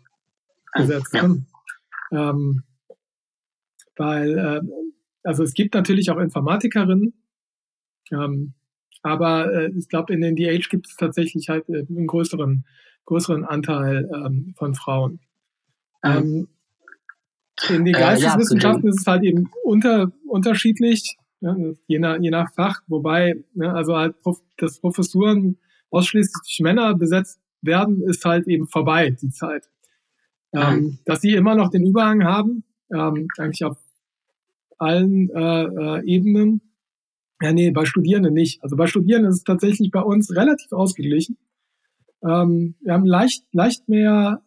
[0.73, 1.13] gesetzt.
[1.13, 1.35] Ja.
[2.11, 2.63] Ähm,
[3.95, 4.61] weil, äh,
[5.21, 7.13] also es gibt natürlich auch Informatikerinnen,
[8.11, 8.53] ähm,
[9.03, 12.65] aber äh, ich glaube, in den DH gibt es tatsächlich halt äh, einen größeren,
[13.05, 15.19] größeren Anteil ähm, von Frauen.
[16.03, 16.47] Ähm,
[17.69, 22.29] in den Geisteswissenschaften äh, ja, ist es halt eben unter, unterschiedlich, ne, je, nach, je
[22.29, 24.15] nach Fach, wobei, ne, also halt,
[24.57, 25.57] dass Professuren
[25.89, 29.69] ausschließlich durch Männer besetzt werden, ist halt eben vorbei, die Zeit.
[30.53, 33.77] Ähm, dass sie immer noch den Überhang haben, ähm, eigentlich auf
[34.77, 36.61] allen äh, äh, Ebenen.
[37.41, 38.63] Ja, nee, bei Studierenden nicht.
[38.63, 41.37] Also bei Studierenden ist es tatsächlich bei uns relativ ausgeglichen.
[42.23, 44.41] Ähm, wir haben leicht, leicht mehr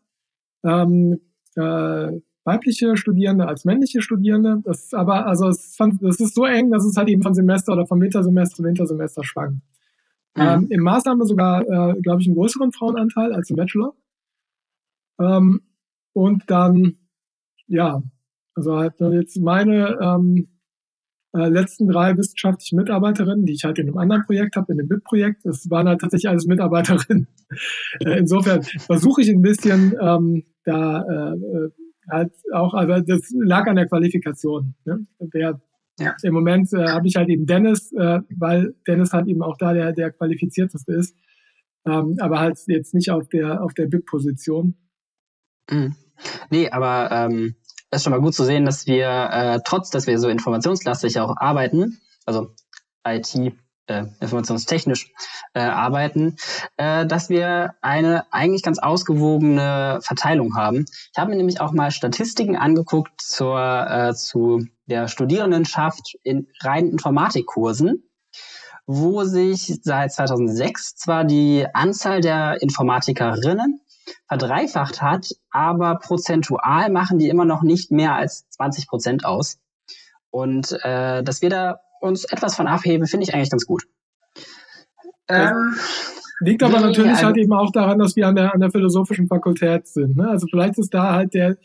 [0.64, 1.20] ähm,
[1.56, 4.60] äh, weibliche Studierende als männliche Studierende.
[4.64, 7.72] Das ist aber, also es, das ist so eng, dass es halt eben von Semester
[7.72, 9.62] oder vom Wintersemester zu Wintersemester schwankt.
[10.36, 10.42] Mhm.
[10.42, 13.94] Ähm, Im Master haben wir sogar, äh, glaube ich, einen größeren Frauenanteil als im Bachelor.
[15.20, 15.60] Ähm,
[16.12, 16.96] und dann,
[17.66, 18.02] ja,
[18.54, 20.48] also halt jetzt meine ähm,
[21.32, 24.88] äh, letzten drei wissenschaftlichen Mitarbeiterinnen, die ich halt in einem anderen Projekt habe, in dem
[24.88, 27.28] BIP-Projekt, das waren halt tatsächlich alles Mitarbeiterinnen.
[28.00, 31.70] äh, insofern versuche ich ein bisschen ähm, da äh, äh
[32.10, 34.74] halt auch, also das lag an der Qualifikation.
[34.84, 35.06] Ne?
[35.20, 35.60] Der,
[35.98, 36.16] ja.
[36.22, 39.72] Im Moment äh, habe ich halt eben Dennis, äh, weil Dennis halt eben auch da
[39.72, 41.14] der, der qualifizierteste ist,
[41.84, 44.76] ähm, aber halt jetzt nicht auf der auf der BIP-Position.
[45.70, 45.94] Mhm.
[46.50, 47.54] Nee, aber ähm,
[47.90, 51.18] es ist schon mal gut zu sehen, dass wir äh, trotz, dass wir so informationslastig
[51.20, 52.54] auch arbeiten, also
[53.06, 53.52] IT
[53.90, 55.12] äh, informationstechnisch
[55.52, 56.36] äh, arbeiten,
[56.76, 60.84] äh, dass wir eine eigentlich ganz ausgewogene Verteilung haben.
[61.12, 66.90] Ich habe mir nämlich auch mal Statistiken angeguckt zur, äh, zu der Studierendenschaft in reinen
[66.90, 68.08] Informatikkursen,
[68.86, 73.80] wo sich seit 2006 zwar die Anzahl der Informatikerinnen
[74.28, 79.58] verdreifacht hat, aber prozentual machen die immer noch nicht mehr als 20 Prozent aus.
[80.30, 83.84] Und äh, dass wir da uns etwas von abheben, finde ich eigentlich ganz gut.
[85.28, 85.74] Ähm,
[86.40, 89.28] Liegt aber natürlich also, halt eben auch daran, dass wir an der, an der philosophischen
[89.28, 90.16] Fakultät sind.
[90.16, 90.28] Ne?
[90.28, 91.58] Also vielleicht ist da halt der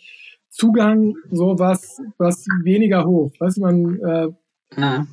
[0.50, 3.32] Zugang so was, was weniger hoch.
[3.40, 4.00] Weißt du, man
[4.76, 5.04] äh,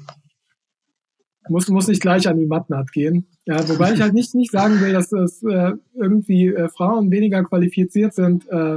[1.49, 3.27] muss, muss nicht gleich an die Matnat gehen.
[3.47, 7.43] Ja, wobei ich halt nicht, nicht sagen will, dass es äh, irgendwie äh, Frauen weniger
[7.45, 8.77] qualifiziert sind, äh,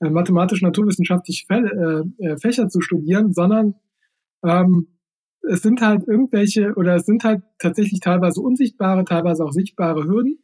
[0.00, 3.74] äh mathematisch-naturwissenschaftliche äh, äh, Fächer zu studieren, sondern
[4.44, 4.88] ähm,
[5.48, 10.38] es sind halt irgendwelche oder es sind halt tatsächlich teilweise unsichtbare, teilweise auch sichtbare Hürden.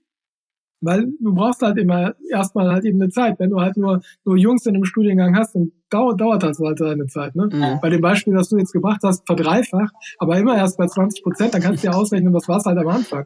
[0.81, 3.39] Weil du brauchst halt immer erstmal halt eben eine Zeit.
[3.39, 6.83] Wenn du halt nur, nur Jungs in einem Studiengang hast, dann dauert, dauert das halt
[6.83, 7.35] eine Zeit.
[7.37, 7.49] Ne?
[7.51, 7.79] Mhm.
[7.81, 11.55] Bei dem Beispiel, das du jetzt gebracht hast, verdreifacht, aber immer erst bei 20 Prozent,
[11.55, 13.25] dann kannst du ja ausrechnen, was war es halt am Anfang.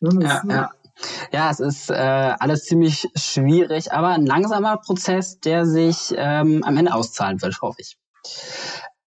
[0.00, 0.18] Ne?
[0.20, 0.70] Ja, ja.
[1.30, 6.76] Ja, es ist äh, alles ziemlich schwierig, aber ein langsamer Prozess, der sich ähm, am
[6.76, 7.98] Ende auszahlen wird, hoffe ich.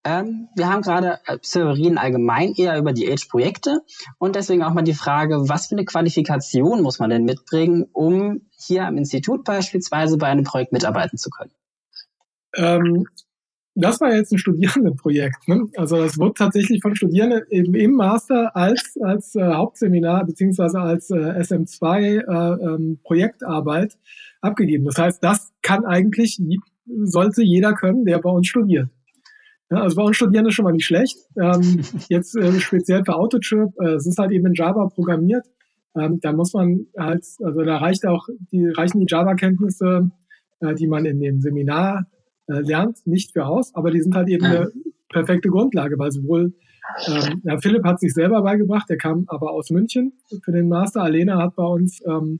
[0.09, 3.81] Ähm, wir haben gerade Theorien allgemein eher über die Age-Projekte
[4.17, 8.41] und deswegen auch mal die Frage, was für eine Qualifikation muss man denn mitbringen, um
[8.57, 11.51] hier am Institut beispielsweise bei einem Projekt mitarbeiten zu können?
[12.55, 13.05] Ähm,
[13.75, 15.47] das war jetzt ein Studierendenprojekt.
[15.47, 15.67] Ne?
[15.77, 21.11] Also das wurde tatsächlich von Studierenden eben im Master als, als äh, Hauptseminar beziehungsweise als
[21.11, 22.99] äh, SM2 äh, ähm,
[24.41, 24.85] abgegeben.
[24.85, 26.41] Das heißt, das kann eigentlich,
[27.03, 28.89] sollte jeder können, der bei uns studiert.
[29.71, 31.17] Ja, also bei uns studieren ist schon mal nicht schlecht.
[31.39, 35.45] Ähm, jetzt äh, speziell für Autochip, äh, es ist halt eben in Java programmiert.
[35.95, 40.11] Ähm, da muss man halt, also da reicht auch, die reichen die Java-Kenntnisse,
[40.61, 42.05] äh, die man in dem Seminar
[42.47, 44.71] äh, lernt, nicht für aus, aber die sind halt eben eine
[45.09, 46.53] perfekte Grundlage, weil sowohl
[47.07, 51.03] ähm, ja, Philipp hat sich selber beigebracht, der kam aber aus München für den Master.
[51.03, 52.39] Alena hat bei uns ähm,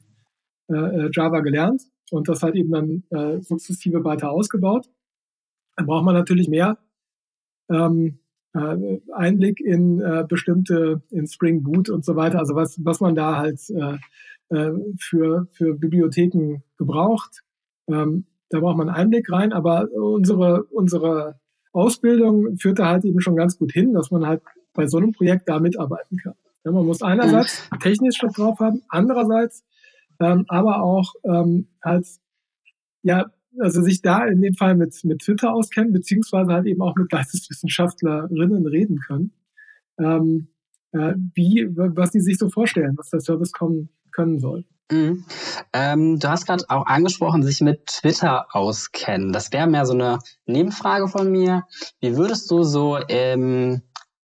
[0.70, 4.88] äh, äh Java gelernt und das halt eben dann äh, sukzessive weiter ausgebaut.
[5.76, 6.78] Dann braucht man natürlich mehr
[7.70, 8.20] ähm,
[8.54, 13.16] äh, Einblick in äh, bestimmte, in Spring Boot und so weiter, also was, was man
[13.16, 13.98] da halt äh,
[14.50, 17.44] äh, für, für Bibliotheken gebraucht.
[17.88, 21.40] Ähm, da braucht man Einblick rein, aber unsere, unsere
[21.72, 24.42] Ausbildung führt da halt eben schon ganz gut hin, dass man halt
[24.74, 26.34] bei so einem Projekt da mitarbeiten kann.
[26.64, 29.64] Ja, man muss einerseits technisch was drauf haben, andererseits
[30.20, 32.08] ähm, aber auch ähm, halt
[33.04, 36.96] ja also sich da in dem Fall mit, mit Twitter auskennen, beziehungsweise halt eben auch
[36.96, 39.32] mit Geisteswissenschaftlerinnen reden können,
[39.98, 40.50] ähm,
[40.92, 44.66] äh, wie, was die sich so vorstellen, was der Service kommen können soll.
[44.92, 45.24] Mhm.
[45.74, 49.32] Ähm, du hast gerade auch angesprochen, sich mit Twitter auskennen.
[49.32, 51.66] Das wäre mehr so eine Nebenfrage von mir.
[52.00, 53.82] Wie würdest du so im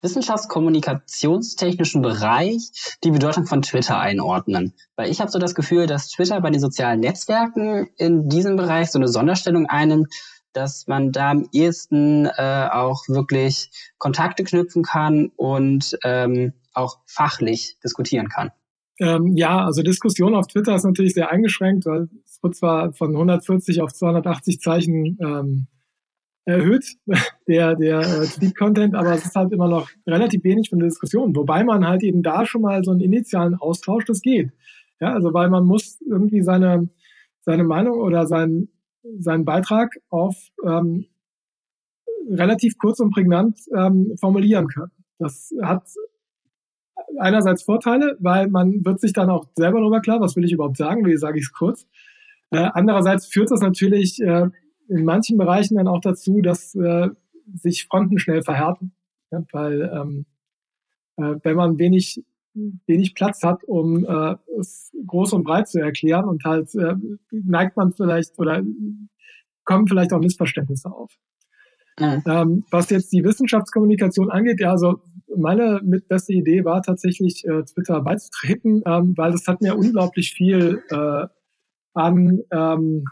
[0.03, 2.71] wissenschaftskommunikationstechnischen Bereich
[3.03, 4.75] die Bedeutung von Twitter einordnen?
[4.97, 8.91] Weil ich habe so das Gefühl, dass Twitter bei den sozialen Netzwerken in diesem Bereich
[8.91, 10.13] so eine Sonderstellung einnimmt,
[10.53, 17.79] dass man da am ehesten äh, auch wirklich Kontakte knüpfen kann und ähm, auch fachlich
[17.83, 18.51] diskutieren kann.
[18.99, 23.13] Ähm, ja, also Diskussion auf Twitter ist natürlich sehr eingeschränkt, weil es wird zwar von
[23.13, 25.67] 140 auf 280 Zeichen ähm,
[26.45, 26.85] erhöht,
[27.49, 31.35] der, der äh, Tweet-Content, aber es ist halt immer noch relativ wenig von der Diskussion,
[31.37, 34.51] wobei man halt eben da schon mal so einen initialen Austausch, das geht.
[35.01, 36.89] Ja, also weil man muss irgendwie seine,
[37.41, 38.69] seine Meinung oder seinen,
[39.19, 41.07] seinen Beitrag auf ähm,
[42.31, 44.93] relativ kurz und prägnant ähm, formulieren können.
[45.19, 45.85] Das hat
[47.19, 50.77] einerseits Vorteile, weil man wird sich dann auch selber darüber klar, was will ich überhaupt
[50.77, 51.87] sagen, wie sage ich es kurz.
[52.51, 54.49] Äh, andererseits führt das natürlich äh,
[54.93, 57.09] in manchen Bereichen dann auch dazu, dass äh,
[57.55, 58.93] sich Fronten schnell verhärten.
[59.31, 60.27] Ja, weil ähm,
[61.17, 62.23] äh, wenn man wenig,
[62.55, 66.95] wenig Platz hat, um äh, es groß und breit zu erklären und halt äh,
[67.31, 68.63] neigt man vielleicht oder
[69.65, 71.17] kommen vielleicht auch Missverständnisse auf.
[71.99, 72.23] Mhm.
[72.27, 75.01] Ähm, was jetzt die Wissenschaftskommunikation angeht, ja, also
[75.35, 80.33] meine mit beste Idee war tatsächlich äh, Twitter beizutreten, ähm, weil das hat mir unglaublich
[80.33, 81.27] viel äh,
[81.95, 83.05] an ähm,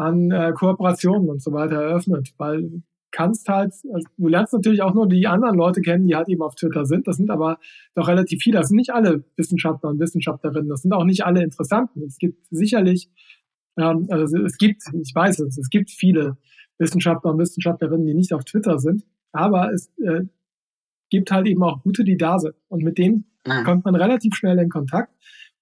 [0.00, 4.82] an äh, Kooperationen und so weiter eröffnet, weil du kannst halt, also du lernst natürlich
[4.82, 7.06] auch nur die anderen Leute kennen, die halt eben auf Twitter sind.
[7.06, 7.58] Das sind aber
[7.94, 8.58] doch relativ viele.
[8.58, 10.68] Das sind nicht alle Wissenschaftler und Wissenschaftlerinnen.
[10.68, 12.02] Das sind auch nicht alle Interessanten.
[12.02, 13.10] Es gibt sicherlich,
[13.76, 16.36] ähm, also es gibt, ich weiß es, es gibt viele
[16.78, 19.04] Wissenschaftler und Wissenschaftlerinnen, die nicht auf Twitter sind.
[19.32, 20.22] Aber es äh,
[21.10, 22.54] gibt halt eben auch gute, die da sind.
[22.68, 23.64] Und mit denen mhm.
[23.64, 25.12] kommt man relativ schnell in Kontakt.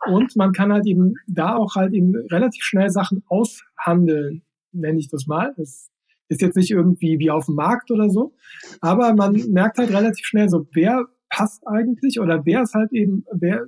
[0.06, 5.08] Und man kann halt eben da auch halt eben relativ schnell Sachen aushandeln, nenne ich
[5.08, 5.54] das mal.
[5.56, 5.90] Das
[6.28, 8.34] ist jetzt nicht irgendwie wie auf dem Markt oder so.
[8.80, 13.24] Aber man merkt halt relativ schnell so, wer passt eigentlich oder wer ist halt eben,
[13.32, 13.66] wer,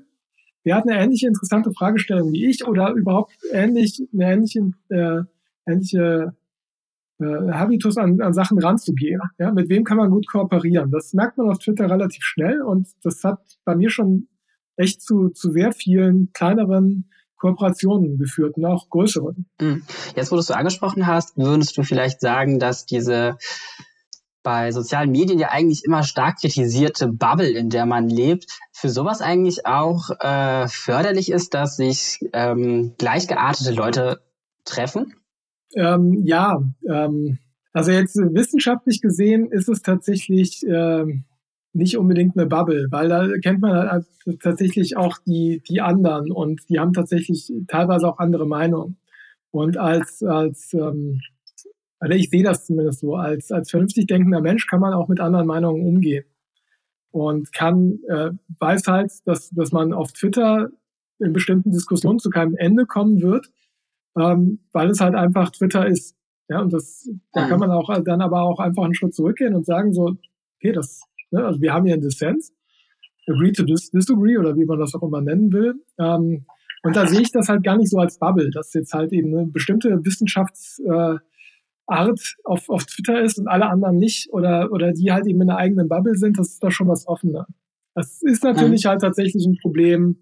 [0.65, 5.23] wer hat eine ähnliche interessante Fragestellung wie ich oder überhaupt ähnlich, eine ähnliche, äh,
[5.67, 6.35] ähnliche
[7.21, 9.21] äh, Habitus an, an Sachen ranzugehen.
[9.39, 10.91] Ja, mit wem kann man gut kooperieren?
[10.91, 14.29] Das merkt man auf Twitter relativ schnell und das hat bei mir schon
[14.81, 19.47] echt zu, zu sehr vielen kleineren Kooperationen geführt und auch größeren.
[19.61, 19.83] Hm.
[20.15, 23.39] Jetzt, wo du es so angesprochen hast, würdest du vielleicht sagen, dass diese
[24.43, 29.21] bei sozialen Medien ja eigentlich immer stark kritisierte Bubble, in der man lebt, für sowas
[29.21, 34.23] eigentlich auch äh, förderlich ist, dass sich ähm, gleichgeartete Leute
[34.65, 35.15] treffen?
[35.75, 37.39] Ähm, ja, ähm,
[37.73, 41.25] also jetzt wissenschaftlich gesehen ist es tatsächlich ähm,
[41.73, 44.07] nicht unbedingt eine Bubble, weil da kennt man halt
[44.41, 48.97] tatsächlich auch die, die anderen und die haben tatsächlich teilweise auch andere Meinungen.
[49.53, 51.21] Und als, als ähm,
[52.01, 55.21] also ich sehe das zumindest so, als, als vernünftig denkender Mensch kann man auch mit
[55.21, 56.25] anderen Meinungen umgehen.
[57.13, 60.71] Und kann, äh, weiß halt, dass, dass man auf Twitter
[61.19, 63.51] in bestimmten Diskussionen zu keinem Ende kommen wird,
[64.17, 66.17] ähm, weil es halt einfach Twitter ist.
[66.49, 69.67] Ja, und das, da kann man auch dann aber auch einfach einen Schritt zurückgehen und
[69.67, 70.17] sagen so,
[70.57, 72.53] okay, das, ne, also wir haben hier einen Dissens,
[73.29, 75.75] agree to dis disagree oder wie man das auch immer nennen will.
[75.99, 76.47] Ähm,
[76.83, 79.37] und da sehe ich das halt gar nicht so als Bubble, dass jetzt halt eben
[79.37, 81.17] eine bestimmte Wissenschafts, äh,
[81.87, 85.59] auf, auf Twitter ist und alle anderen nicht oder, oder die halt eben in einer
[85.59, 87.47] eigenen Bubble sind, das ist da schon was offener.
[87.95, 88.91] Das ist natürlich mhm.
[88.91, 90.17] halt tatsächlich ein Problem,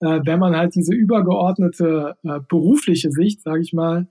[0.00, 4.06] äh, wenn man halt diese übergeordnete äh, berufliche Sicht, sage ich mal,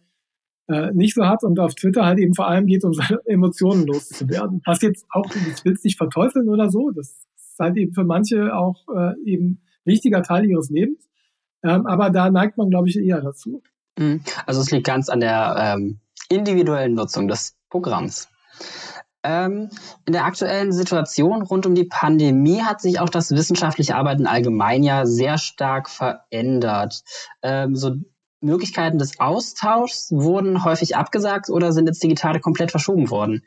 [0.68, 3.86] äh, nicht so hat und auf Twitter halt eben vor allem geht, um seine Emotionen
[3.86, 4.62] loszuwerden.
[4.66, 8.04] Was jetzt auch, ich will es nicht verteufeln oder so, das ist halt eben für
[8.04, 11.08] manche auch äh, eben wichtiger Teil ihres Lebens.
[11.64, 13.62] Ähm, aber da neigt man, glaube ich, eher dazu.
[13.98, 14.22] Mhm.
[14.46, 16.00] Also es liegt ganz an der ähm,
[16.30, 18.30] individuellen Nutzung des Programms.
[19.24, 19.70] Ähm,
[20.06, 24.84] in der aktuellen Situation rund um die Pandemie hat sich auch das wissenschaftliche Arbeiten allgemein
[24.84, 27.02] ja sehr stark verändert.
[27.42, 27.96] Ähm, so
[28.42, 33.44] Möglichkeiten des Austauschs wurden häufig abgesagt oder sind ins Digitale komplett verschoben worden.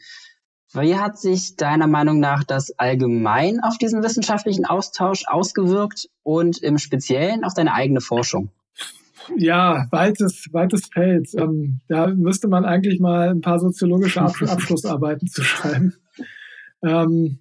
[0.72, 6.78] Wie hat sich deiner Meinung nach das allgemein auf diesen wissenschaftlichen Austausch ausgewirkt und im
[6.78, 8.50] Speziellen auf deine eigene Forschung?
[9.36, 11.28] Ja, weites, weites Feld.
[11.34, 15.94] Ähm, da müsste man eigentlich mal ein paar soziologische Ab Abschlussarbeiten zu schreiben.
[16.82, 17.40] Ähm,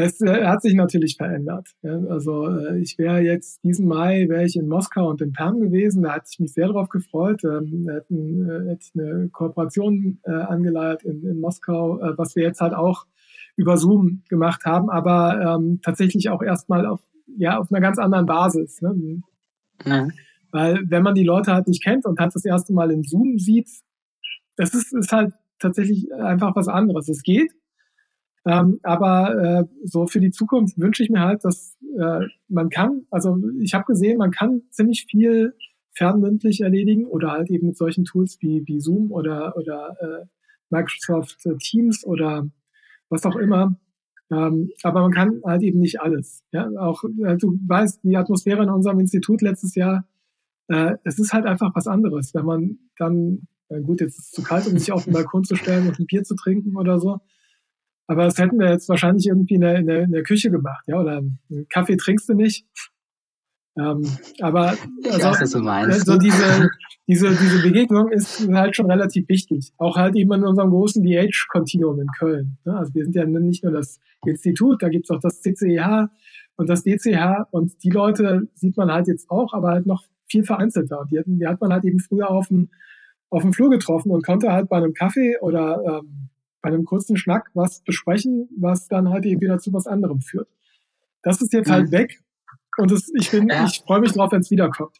[0.00, 1.70] es äh, hat sich natürlich verändert.
[1.82, 5.58] Ja, also äh, ich wäre jetzt diesen Mai wäre ich in Moskau und in Perm
[5.60, 6.04] gewesen.
[6.04, 7.42] Da hatte ich mich sehr darauf gefreut.
[7.42, 12.60] Ähm, wir hätten, äh, hätte eine Kooperation äh, angeleiert in, in Moskau, was wir jetzt
[12.60, 13.06] halt auch
[13.56, 17.00] über Zoom gemacht haben, aber ähm, tatsächlich auch erstmal auf
[17.36, 18.80] ja auf einer ganz anderen Basis.
[18.80, 19.22] Ne?
[19.84, 20.08] Ja.
[20.52, 23.38] Weil wenn man die Leute halt nicht kennt und halt das erste Mal in Zoom
[23.38, 23.68] sieht,
[24.54, 27.08] das ist, ist halt tatsächlich einfach was anderes.
[27.08, 27.50] Es geht.
[28.48, 33.02] Ähm, aber äh, so für die Zukunft wünsche ich mir halt, dass äh, man kann,
[33.10, 35.54] also ich habe gesehen, man kann ziemlich viel
[35.92, 40.26] fernmündlich erledigen oder halt eben mit solchen Tools wie, wie Zoom oder, oder äh,
[40.70, 42.48] Microsoft Teams oder
[43.10, 43.76] was auch immer.
[44.30, 46.42] Ähm, aber man kann halt eben nicht alles.
[46.52, 50.06] Ja, auch äh, du weißt, die Atmosphäre in unserem Institut letztes Jahr
[50.68, 54.30] äh, es ist halt einfach was anderes, wenn man dann, äh, gut, jetzt ist es
[54.32, 57.00] zu kalt, um sich auf den Balkon zu stellen und ein Bier zu trinken oder
[57.00, 57.20] so.
[58.08, 60.84] Aber das hätten wir jetzt wahrscheinlich irgendwie in der, in der, in der Küche gemacht,
[60.88, 62.66] ja, oder einen Kaffee trinkst du nicht.
[63.78, 64.02] Ähm,
[64.40, 64.70] aber
[65.04, 66.68] also, weiß, also diese,
[67.06, 69.72] diese, diese Begegnung ist halt schon relativ wichtig.
[69.76, 72.58] Auch halt eben in unserem großen DH-Kontinuum in Köln.
[72.64, 72.76] Ne?
[72.76, 76.08] Also wir sind ja nicht nur das Institut, da gibt's auch das CCEH
[76.56, 80.44] und das DCH und die Leute sieht man halt jetzt auch, aber halt noch viel
[80.44, 81.06] vereinzelter.
[81.10, 82.70] Die, hatten, die hat man halt eben früher auf dem,
[83.30, 87.16] auf dem Flur getroffen und konnte halt bei einem Kaffee oder ähm, bei einem kurzen
[87.16, 90.48] Schnack was besprechen, was dann halt eben wieder zu was anderem führt.
[91.22, 91.92] Das ist jetzt halt mhm.
[91.96, 92.22] halt weg
[92.78, 93.64] und das, ich bin, ja.
[93.64, 94.96] ich freue mich drauf, wenn es wiederkommt.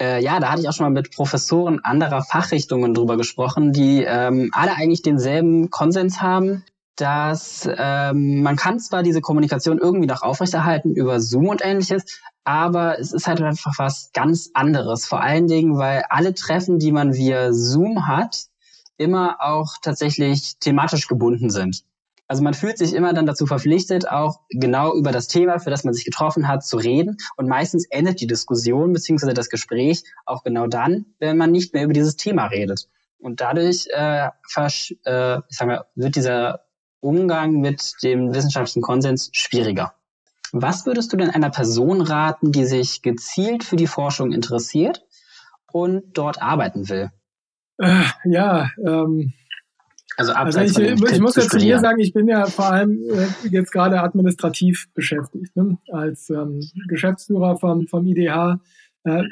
[0.00, 4.04] Äh, ja, da hatte ich auch schon mal mit Professoren anderer Fachrichtungen drüber gesprochen, die
[4.06, 6.64] ähm, alle eigentlich denselben Konsens haben,
[6.96, 12.98] dass ähm, man kann zwar diese Kommunikation irgendwie noch aufrechterhalten über Zoom und ähnliches, aber
[12.98, 15.06] es ist halt einfach was ganz anderes.
[15.06, 18.46] Vor allen Dingen, weil alle Treffen, die man via Zoom hat,
[18.96, 21.84] immer auch tatsächlich thematisch gebunden sind.
[22.28, 25.84] Also man fühlt sich immer dann dazu verpflichtet, auch genau über das Thema, für das
[25.84, 27.18] man sich getroffen hat, zu reden.
[27.36, 29.34] Und meistens endet die Diskussion bzw.
[29.34, 32.88] das Gespräch auch genau dann, wenn man nicht mehr über dieses Thema redet.
[33.18, 36.60] Und dadurch äh, versch äh, ich sag mal, wird dieser
[37.00, 39.94] Umgang mit dem wissenschaftlichen Konsens schwieriger.
[40.52, 45.04] Was würdest du denn einer Person raten, die sich gezielt für die Forschung interessiert
[45.70, 47.10] und dort arbeiten will?
[47.78, 49.32] Äh, ja, ähm,
[50.16, 53.48] also, also ich, ich muss jetzt zu dir sagen, ich bin ja vor allem äh,
[53.48, 55.78] jetzt gerade administrativ beschäftigt, ne?
[55.90, 58.60] als ähm, Geschäftsführer vom, vom IDH.
[59.04, 59.24] Äh,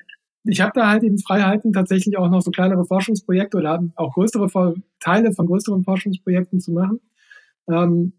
[0.44, 4.74] ich habe da halt eben Freiheiten, tatsächlich auch noch so kleinere Forschungsprojekte oder auch größere
[4.98, 7.00] Teile von größeren Forschungsprojekten zu machen.
[7.68, 8.14] Ähm,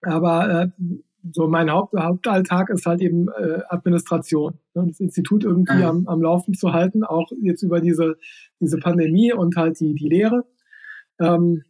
[0.00, 0.68] aber äh,
[1.30, 4.58] so mein Haupt, Hauptalltag ist halt eben äh, Administration.
[4.74, 4.86] Ne?
[4.88, 8.16] Das Institut irgendwie am, am Laufen zu halten, auch jetzt über diese,
[8.60, 10.44] diese Pandemie und halt die, die Lehre.
[11.20, 11.62] Ähm,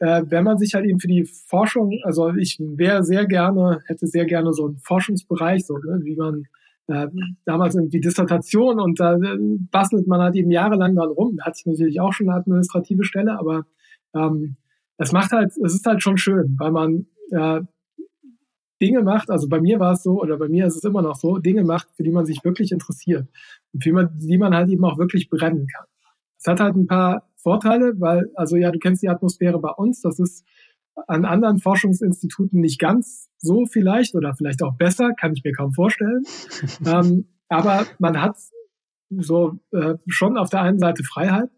[0.00, 4.06] äh, wenn man sich halt eben für die Forschung, also ich wäre sehr gerne, hätte
[4.06, 6.44] sehr gerne so einen Forschungsbereich, so ne, wie man
[6.88, 7.08] äh,
[7.44, 9.38] damals irgendwie Dissertation und da äh,
[9.70, 11.36] bastelt man halt eben jahrelang dran rum.
[11.36, 13.66] Da hat sich natürlich auch schon eine administrative Stelle, aber
[14.14, 14.56] ähm,
[14.96, 17.60] es macht halt, es ist halt schon schön, weil man äh,
[18.80, 21.16] Dinge macht, also bei mir war es so, oder bei mir ist es immer noch
[21.16, 23.28] so, Dinge macht, für die man sich wirklich interessiert
[23.72, 25.86] und für die man halt eben auch wirklich brennen kann.
[26.38, 30.00] Es hat halt ein paar Vorteile, weil, also ja, du kennst die Atmosphäre bei uns,
[30.00, 30.44] das ist
[31.06, 35.72] an anderen Forschungsinstituten nicht ganz so vielleicht oder vielleicht auch besser, kann ich mir kaum
[35.72, 36.24] vorstellen.
[36.86, 38.36] ähm, aber man hat
[39.10, 41.50] so äh, schon auf der einen Seite Freiheit,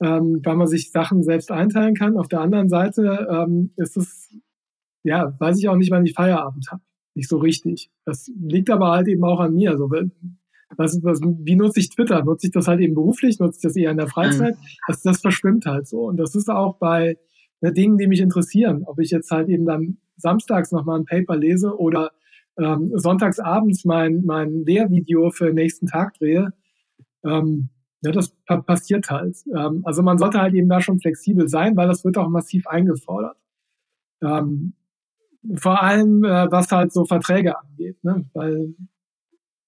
[0.00, 2.16] ähm, weil man sich Sachen selbst einteilen kann.
[2.16, 4.34] Auf der anderen Seite ähm, ist es
[5.04, 6.82] ja, weiß ich auch nicht, wann ich Feierabend habe.
[7.14, 7.90] Nicht so richtig.
[8.04, 9.72] Das liegt aber halt eben auch an mir.
[9.72, 9.90] Also,
[10.76, 12.24] was, was, wie nutze ich Twitter?
[12.24, 13.38] Nutze ich das halt eben beruflich?
[13.38, 14.56] Nutze ich das eher in der Freizeit?
[14.56, 14.66] Mhm.
[14.86, 16.06] Das, das verschwimmt halt so.
[16.06, 17.18] Und das ist auch bei
[17.60, 18.84] ne, Dingen, die mich interessieren.
[18.84, 22.12] Ob ich jetzt halt eben dann samstags nochmal ein Paper lese oder
[22.58, 26.52] ähm, sonntags abends mein, mein Lehrvideo für den nächsten Tag drehe.
[27.24, 27.68] Ähm,
[28.02, 29.36] ja, das pa passiert halt.
[29.54, 32.66] Ähm, also man sollte halt eben da schon flexibel sein, weil das wird auch massiv
[32.66, 33.36] eingefordert.
[34.22, 34.74] Ähm,
[35.56, 38.24] vor allem, äh, was halt so Verträge angeht, ne?
[38.32, 38.74] weil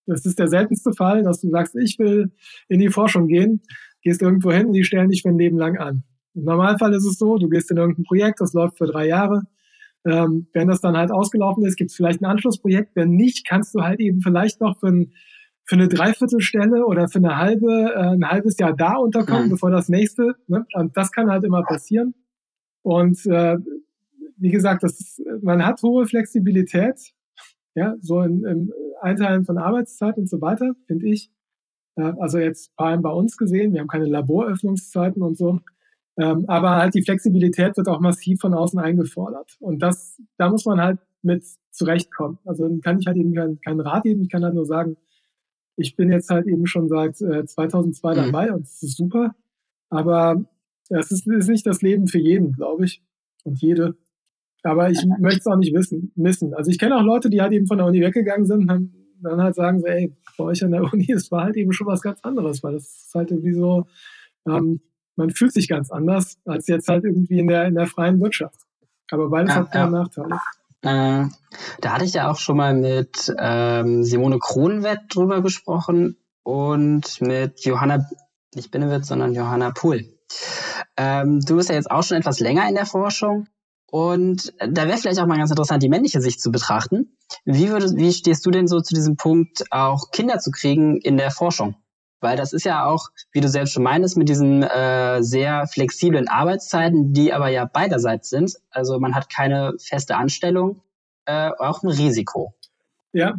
[0.07, 2.33] das ist der seltenste Fall, dass du sagst, ich will
[2.69, 3.63] in die Forschung gehen,
[4.03, 6.05] gehst irgendwo hin, die stellen dich für ein Leben lang an.
[6.35, 9.43] Im Normalfall ist es so, du gehst in irgendein Projekt, das läuft für drei Jahre.
[10.07, 12.95] Ähm, wenn das dann halt ausgelaufen ist, gibt es vielleicht ein Anschlussprojekt.
[12.95, 15.13] Wenn nicht, kannst du halt eben vielleicht noch für, ein,
[15.65, 19.51] für eine Dreiviertelstelle oder für eine halbe, äh, ein halbes Jahr da unterkommen, mhm.
[19.51, 20.35] bevor das nächste.
[20.47, 20.67] Ne?
[20.75, 22.15] Und das kann halt immer passieren.
[22.83, 23.57] Und äh,
[24.37, 27.13] wie gesagt, das ist, man hat hohe Flexibilität,
[27.75, 31.31] ja, so im, im Einteilen von Arbeitszeit und so weiter, finde ich.
[31.97, 35.61] Also jetzt vor allem bei uns gesehen, wir haben keine Laboröffnungszeiten und so.
[36.17, 39.57] Ähm, aber halt die Flexibilität wird auch massiv von außen eingefordert.
[39.61, 42.39] Und das, da muss man halt mit zurechtkommen.
[42.45, 44.23] Also dann kann ich halt eben keinen kein Rat geben.
[44.23, 44.97] Ich kann halt nur sagen,
[45.77, 48.17] ich bin jetzt halt eben schon seit äh, 2002 mhm.
[48.17, 49.35] dabei und es ist super.
[49.91, 50.45] Aber
[50.89, 53.03] es ist, ist nicht das Leben für jeden, glaube ich.
[53.45, 53.97] Und jede.
[54.65, 56.55] Aber ich möchte es auch nicht wissen, missen.
[56.55, 59.41] Also ich kenne auch Leute, die halt eben von der Uni weggegangen sind und dann
[59.41, 62.03] halt sagen so, ey, bei euch an der Uni, es war halt eben schon was
[62.03, 63.87] ganz anderes, weil das ist halt irgendwie so,
[64.47, 64.81] ähm,
[65.17, 68.61] man fühlt sich ganz anders als jetzt halt irgendwie in der, in der freien Wirtschaft.
[69.11, 69.91] Aber beides ja, hat Vor- ja.
[69.91, 70.41] Nachteile.
[70.83, 71.29] Äh,
[71.81, 77.65] da hatte ich ja auch schon mal mit ähm, Simone Kronwett drüber gesprochen und mit
[77.65, 78.07] Johanna,
[78.55, 80.05] nicht Binnewitz, sondern Johanna Pohl.
[80.97, 83.47] Ähm, du bist ja jetzt auch schon etwas länger in der Forschung.
[83.95, 87.17] Und da wäre vielleicht auch mal ganz interessant, die männliche Sicht zu betrachten.
[87.45, 91.17] Wie, würdest, wie stehst du denn so zu diesem Punkt, auch Kinder zu kriegen in
[91.17, 91.77] der Forschung?
[92.21, 96.27] Weil das ist ja auch, wie du selbst schon meinst, mit diesen äh, sehr flexiblen
[96.27, 98.57] Arbeitszeiten, die aber ja beiderseits sind.
[98.69, 100.81] Also man hat keine feste Anstellung,
[101.27, 102.53] äh, auch ein Risiko.
[103.13, 103.39] Ja,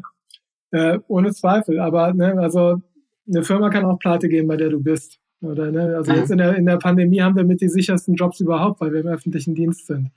[0.71, 1.81] äh, ohne Zweifel.
[1.81, 2.81] Aber ne, also
[3.27, 5.19] eine Firma kann auch pleite gehen, bei der du bist.
[5.41, 5.97] Oder, ne?
[5.97, 6.17] Also mhm.
[6.17, 9.01] jetzt in der, in der Pandemie haben wir mit die sichersten Jobs überhaupt, weil wir
[9.01, 10.11] im öffentlichen Dienst sind.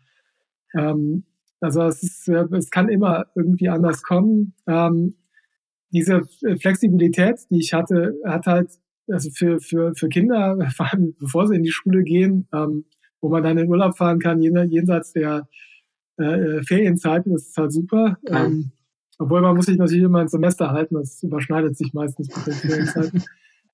[0.74, 1.24] Ähm,
[1.60, 4.54] also es, ist, es kann immer irgendwie anders kommen.
[4.66, 5.14] Ähm,
[5.90, 6.22] diese
[6.60, 8.70] Flexibilität, die ich hatte, hat halt
[9.10, 12.84] also für, für, für Kinder, vor allem bevor sie in die Schule gehen, ähm,
[13.20, 15.48] wo man dann in Urlaub fahren kann, jenseits der
[16.18, 18.18] äh, Ferienzeiten, das ist halt super.
[18.28, 18.46] Ja.
[18.46, 18.72] Ähm,
[19.18, 22.52] obwohl man muss sich natürlich immer ein Semester halten, das überschneidet sich meistens mit den
[22.52, 23.24] Ferienzeiten.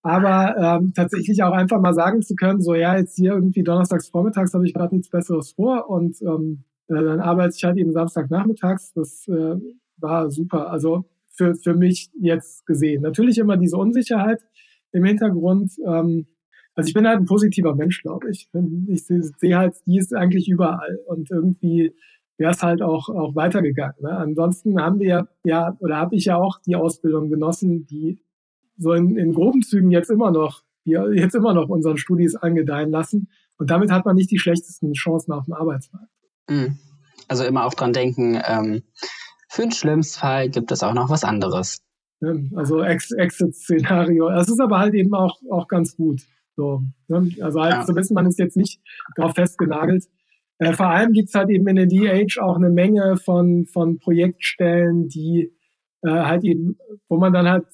[0.03, 4.09] Aber ähm, tatsächlich auch einfach mal sagen zu können, so ja, jetzt hier irgendwie donnerstags
[4.09, 7.93] vormittags habe ich gerade nichts Besseres vor und ähm, äh, dann arbeite ich halt eben
[7.93, 8.93] Samstagnachmittags.
[8.93, 9.57] Das äh,
[9.97, 10.71] war super.
[10.71, 13.03] Also für, für mich jetzt gesehen.
[13.03, 14.41] Natürlich immer diese Unsicherheit
[14.93, 15.73] im Hintergrund.
[15.87, 16.27] Ähm,
[16.75, 18.49] also ich bin halt ein positiver Mensch, glaube ich.
[18.89, 20.99] Ich sehe seh halt, die ist eigentlich überall.
[21.07, 21.93] Und irgendwie
[22.37, 23.97] wäre es halt auch, auch weitergegangen.
[24.01, 24.11] Ne?
[24.11, 28.21] Ansonsten haben wir ja, oder habe ich ja auch die Ausbildung genossen, die
[28.77, 32.91] so in, in groben Zügen jetzt immer noch, die jetzt immer noch unseren Studis angedeihen
[32.91, 33.29] lassen.
[33.57, 36.11] Und damit hat man nicht die schlechtesten Chancen auf dem Arbeitsmarkt.
[36.49, 36.79] Mhm.
[37.29, 38.83] Also immer auch dran denken, ähm,
[39.49, 41.83] für den schlimmsten Fall gibt es auch noch was anderes.
[42.55, 44.31] Also Exit-Szenario.
[44.31, 46.23] Das ist aber halt eben auch, auch ganz gut.
[46.57, 47.31] So, ne?
[47.41, 47.87] Also halt ja.
[47.87, 48.81] so wissen, man ist jetzt nicht
[49.17, 50.05] darauf festgenagelt.
[50.59, 53.99] Äh, vor allem gibt es halt eben in der DH auch eine Menge von, von
[53.99, 55.53] Projektstellen, die
[56.03, 56.79] äh, halt eben,
[57.09, 57.67] wo man dann halt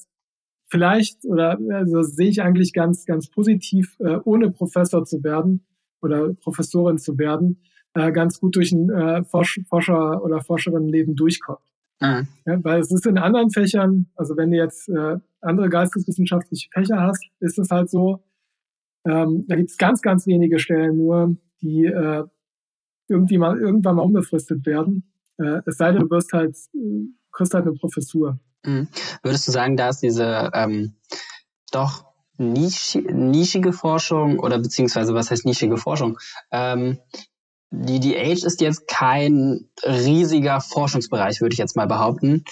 [0.68, 5.66] vielleicht, oder also sehe ich eigentlich ganz, ganz positiv, äh, ohne Professor zu werden
[6.01, 7.62] oder Professorin zu werden,
[7.95, 11.61] äh, ganz gut durch ein äh, Forsch Forscher- oder Forscherinnenleben durchkommt.
[12.01, 12.28] Mhm.
[12.47, 17.01] Ja, weil es ist in anderen Fächern, also wenn du jetzt äh, andere geisteswissenschaftliche Fächer
[17.01, 18.22] hast, ist es halt so,
[19.05, 22.24] ähm, da gibt es ganz, ganz wenige Stellen nur, die äh,
[23.09, 25.12] irgendwie mal irgendwann mal unbefristet werden.
[25.38, 28.38] Äh, es sei denn, du wirst halt, äh, kriegst halt eine Professur.
[28.64, 28.88] Mhm.
[29.22, 30.95] Würdest du sagen, da ist diese ähm,
[31.70, 32.05] doch
[32.36, 36.18] nisch nischige Forschung oder beziehungsweise was heißt nischige Forschung?
[36.51, 36.99] Ähm,
[37.73, 42.45] Age ist jetzt kein riesiger Forschungsbereich, würde ich jetzt mal behaupten.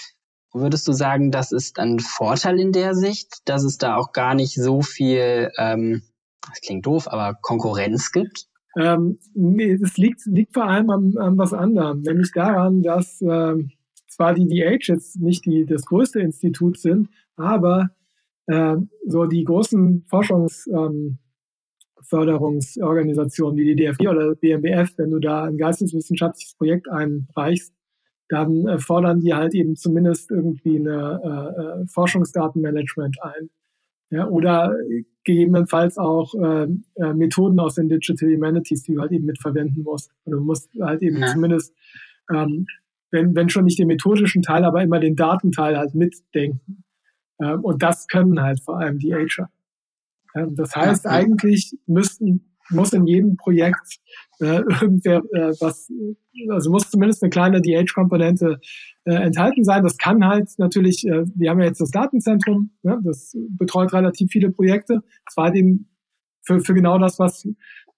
[0.53, 4.35] Würdest du sagen, das ist ein Vorteil in der Sicht, dass es da auch gar
[4.35, 6.03] nicht so viel, ähm,
[6.49, 8.47] das klingt doof, aber Konkurrenz gibt?
[8.77, 13.73] Ähm, nee, es liegt, liegt vor allem an, an was anderem, nämlich daran, dass ähm,
[14.09, 17.91] zwar die DH jetzt nicht die, das größte Institut sind, aber
[18.47, 21.19] äh, so die großen Forschungsförderungsorganisationen ähm,
[23.57, 27.73] wie die DFG oder BMBF, wenn du da ein geisteswissenschaftliches Projekt einreichst,
[28.29, 33.51] dann äh, fordern die halt eben zumindest irgendwie eine äh, äh Forschungsdatenmanagement ein.
[34.11, 34.75] Ja, oder
[35.25, 40.11] gegebenenfalls auch äh, äh, Methoden aus den Digital Humanities, die du halt eben mitverwenden musst.
[40.25, 41.27] du musst halt eben ja.
[41.27, 41.75] zumindest,
[42.35, 42.67] ähm,
[43.11, 46.85] wenn, wenn schon nicht den methodischen Teil, aber immer den Datenteil halt mitdenken.
[47.43, 49.51] Ähm, und das können halt vor allem die HR.
[50.47, 53.99] Das heißt, eigentlich müssten, muss in jedem Projekt
[54.41, 55.91] äh, irgendwer äh, was,
[56.51, 58.61] also muss zumindest eine kleine DH-Komponente
[59.05, 59.83] äh, enthalten sein.
[59.83, 64.31] Das kann halt natürlich, äh, wir haben ja jetzt das Datenzentrum, ne, das betreut relativ
[64.31, 65.03] viele Projekte.
[65.27, 65.89] Das war halt eben
[66.43, 67.47] für, für genau das, was,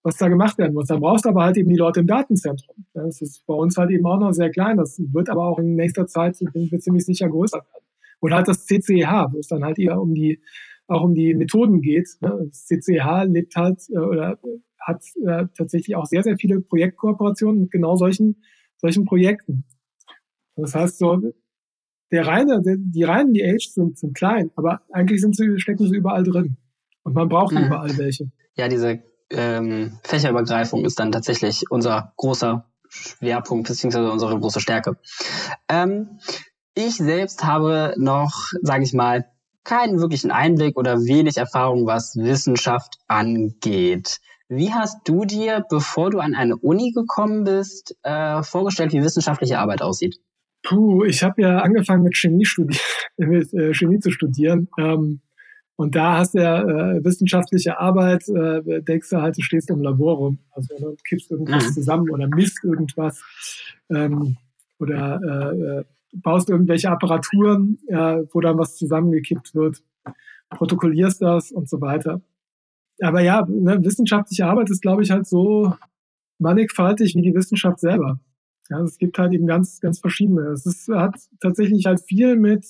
[0.03, 0.86] was da gemacht werden muss.
[0.86, 2.86] Da brauchst du aber halt eben die Leute im Datenzentrum.
[2.95, 4.76] Das ist bei uns halt eben auch noch sehr klein.
[4.76, 7.86] Das wird aber auch in nächster Zeit, bin ich mir ziemlich sicher, größer werden.
[8.20, 10.43] Und halt das CCH, wo es dann halt eher um die,
[10.91, 12.09] auch um die Methoden geht.
[12.20, 12.51] Ne.
[12.51, 14.38] CCH lebt halt, äh, oder
[14.80, 18.43] hat äh, tatsächlich auch sehr, sehr viele Projektkooperationen mit genau solchen,
[18.78, 19.64] solchen Projekten.
[20.57, 21.20] Das heißt, so,
[22.11, 26.24] der reine, die reinen DH sind, sind klein, aber eigentlich sind sie, stecken sie überall
[26.24, 26.57] drin.
[27.03, 27.66] Und man braucht mhm.
[27.66, 28.30] überall welche.
[28.57, 34.97] Ja, diese ähm, Fächerübergreifung ist dann tatsächlich unser großer Schwerpunkt beziehungsweise unsere große Stärke.
[35.68, 36.18] Ähm,
[36.74, 38.32] ich selbst habe noch,
[38.62, 39.26] sage ich mal,
[39.64, 44.20] keinen wirklichen Einblick oder wenig Erfahrung, was Wissenschaft angeht.
[44.48, 49.58] Wie hast du dir, bevor du an eine Uni gekommen bist, äh, vorgestellt, wie wissenschaftliche
[49.58, 50.16] Arbeit aussieht?
[50.62, 52.46] Puh, ich habe ja angefangen mit Chemie,
[53.16, 54.68] mit, äh, Chemie zu studieren.
[54.78, 55.20] Ähm,
[55.76, 59.82] und da hast du ja äh, wissenschaftliche Arbeit, äh, denkst du halt, du stehst im
[59.82, 60.38] Labor rum.
[60.50, 61.72] Also du kippst irgendwas mhm.
[61.72, 63.22] zusammen oder misst irgendwas
[63.88, 64.36] ähm,
[64.78, 69.82] oder äh, äh, baust irgendwelche Apparaturen, äh, wo dann was zusammengekippt wird,
[70.50, 72.20] protokollierst das und so weiter
[73.02, 75.74] aber ja, ne, wissenschaftliche Arbeit ist, glaube ich, halt so
[76.38, 78.20] mannigfaltig wie die Wissenschaft selber.
[78.68, 80.42] Ja, es gibt halt eben ganz, ganz verschiedene.
[80.48, 82.64] Es ist, hat tatsächlich halt viel mit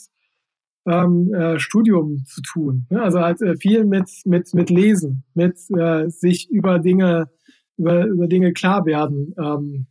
[0.86, 2.86] ähm, äh, Studium zu tun.
[2.90, 3.02] Ne?
[3.02, 7.28] Also halt äh, viel mit, mit, mit Lesen, mit äh, sich über Dinge,
[7.76, 9.34] über, über Dinge klar werden.
[9.38, 9.86] Ähm,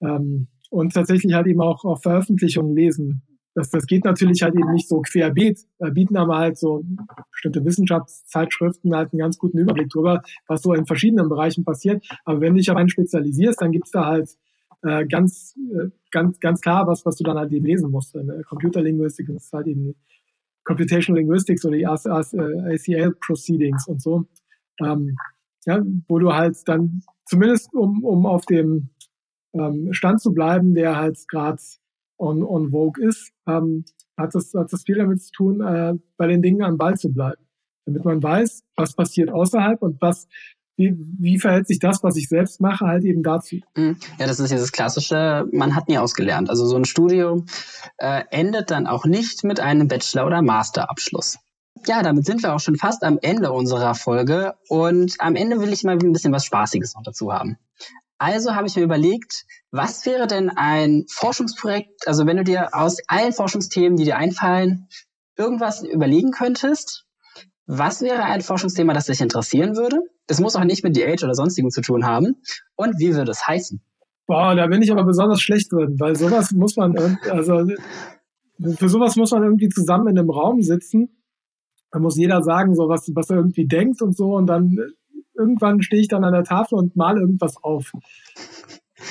[0.00, 3.22] ähm, und tatsächlich halt eben auch auf Veröffentlichungen lesen
[3.58, 6.84] das, das geht natürlich halt eben nicht so querbeet, äh, bieten aber halt so
[7.32, 12.06] bestimmte Wissenschaftszeitschriften halt einen ganz guten Überblick darüber, was so in verschiedenen Bereichen passiert.
[12.24, 14.30] Aber wenn du dich auf einen spezialisierst, dann gibt's da halt
[14.82, 18.14] äh, ganz, äh, ganz, ganz klar was, was du dann halt eben lesen musst.
[18.14, 18.42] Ne?
[18.48, 19.96] Computerlinguistik, das ist halt eben
[20.62, 24.26] Computational Linguistics oder die ACL Proceedings und so.
[24.80, 25.16] Ähm,
[25.66, 28.90] ja, wo du halt dann zumindest um, um auf dem
[29.54, 31.62] ähm, Stand zu bleiben, der halt gerade
[32.18, 33.84] on, on Vogue ist, ähm,
[34.16, 37.12] hat, das, hat das viel damit zu tun, äh, bei den Dingen am Ball zu
[37.12, 37.42] bleiben.
[37.86, 40.28] Damit man weiß, was passiert außerhalb und was,
[40.76, 43.56] wie, wie verhält sich das, was ich selbst mache, halt eben dazu.
[43.76, 43.96] Mhm.
[44.18, 46.50] Ja, das ist dieses klassische, man hat nie ausgelernt.
[46.50, 47.46] Also so ein Studium
[47.98, 51.38] äh, endet dann auch nicht mit einem Bachelor- oder Masterabschluss.
[51.86, 55.72] Ja, damit sind wir auch schon fast am Ende unserer Folge und am Ende will
[55.72, 57.56] ich mal ein bisschen was Spaßiges noch dazu haben.
[58.18, 62.98] Also habe ich mir überlegt, was wäre denn ein Forschungsprojekt, also wenn du dir aus
[63.06, 64.88] allen Forschungsthemen, die dir einfallen,
[65.36, 67.04] irgendwas überlegen könntest,
[67.66, 69.98] was wäre ein Forschungsthema, das dich interessieren würde?
[70.26, 72.36] Es muss auch nicht mit DH oder sonstigen zu tun haben.
[72.76, 73.80] Und wie würde es heißen?
[74.26, 77.66] Boah, da bin ich aber besonders schlecht drin, weil sowas muss man, also
[78.76, 81.22] für sowas muss man irgendwie zusammen in einem Raum sitzen.
[81.90, 84.34] Da muss jeder sagen, so was, was er irgendwie denkt und so.
[84.34, 84.76] Und dann
[85.38, 87.92] irgendwann stehe ich dann an der Tafel und male irgendwas auf.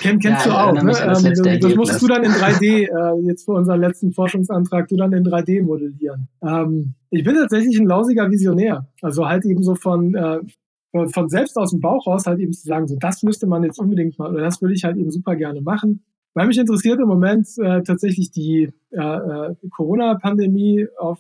[0.02, 0.92] Kenn, kennst ja, du auch, ne?
[0.92, 4.98] Das, ähm, das musst du dann in 3D, äh, jetzt für unseren letzten Forschungsantrag, du
[4.98, 6.28] dann in 3D modellieren.
[6.42, 8.88] Ähm, ich bin tatsächlich ein lausiger Visionär.
[9.02, 10.40] Also halt eben so von, äh,
[10.92, 13.80] von selbst aus dem Bauch raus halt eben zu sagen, so das müsste man jetzt
[13.80, 16.04] unbedingt mal, oder das würde ich halt eben super gerne machen.
[16.34, 21.20] Weil mich interessiert im Moment äh, tatsächlich die äh, äh, Corona-Pandemie auf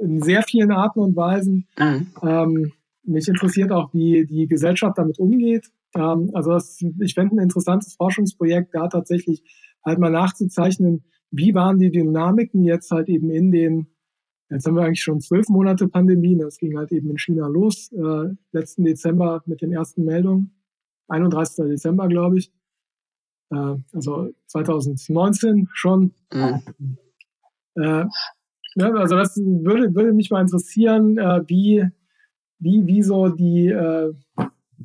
[0.00, 1.66] in sehr vielen Arten und Weisen.
[1.78, 2.06] Mhm.
[2.22, 2.72] Ähm,
[3.04, 5.70] mich interessiert auch, wie die Gesellschaft damit umgeht.
[5.94, 9.42] Ähm, also das, ich fände ein interessantes Forschungsprojekt, da tatsächlich
[9.84, 13.86] halt mal nachzuzeichnen, wie waren die Dynamiken jetzt halt eben in den,
[14.50, 17.90] jetzt haben wir eigentlich schon zwölf Monate Pandemie, das ging halt eben in China los,
[17.92, 20.52] äh, letzten Dezember mit den ersten Meldungen,
[21.08, 21.66] 31.
[21.66, 22.52] Dezember, glaube ich.
[23.50, 26.12] Äh, also 2019 schon.
[26.32, 26.96] Mhm.
[27.74, 28.04] Äh,
[28.76, 31.86] ne, also das würde, würde mich mal interessieren, äh, wie,
[32.62, 34.12] wie, wie so die, äh,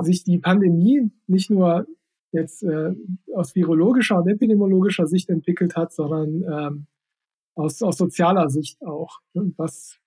[0.01, 1.86] sich die Pandemie nicht nur
[2.32, 2.93] jetzt äh,
[3.36, 6.88] aus virologischer und epidemiologischer Sicht entwickelt hat, sondern ähm,
[7.55, 9.19] aus, aus sozialer Sicht auch.
[9.34, 9.97] Was,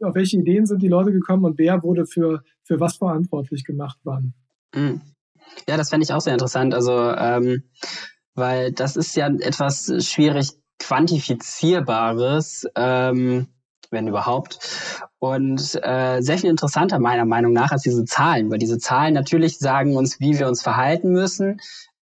[0.00, 3.98] auf welche Ideen sind die Leute gekommen und wer wurde für, für was verantwortlich gemacht
[4.04, 4.34] wann?
[4.74, 5.00] Mhm.
[5.68, 6.74] Ja, das fände ich auch sehr interessant.
[6.74, 7.64] Also, ähm,
[8.34, 13.48] weil das ist ja etwas schwierig quantifizierbares, ähm,
[13.90, 14.58] wenn überhaupt.
[15.22, 19.56] Und äh, sehr viel interessanter meiner Meinung nach als diese Zahlen, weil diese Zahlen natürlich
[19.56, 21.60] sagen uns, wie wir uns verhalten müssen.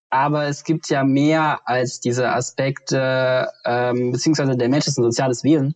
[0.09, 5.43] Aber es gibt ja mehr als diese Aspekte, ähm, beziehungsweise der Mensch ist ein soziales
[5.43, 5.75] Wesen.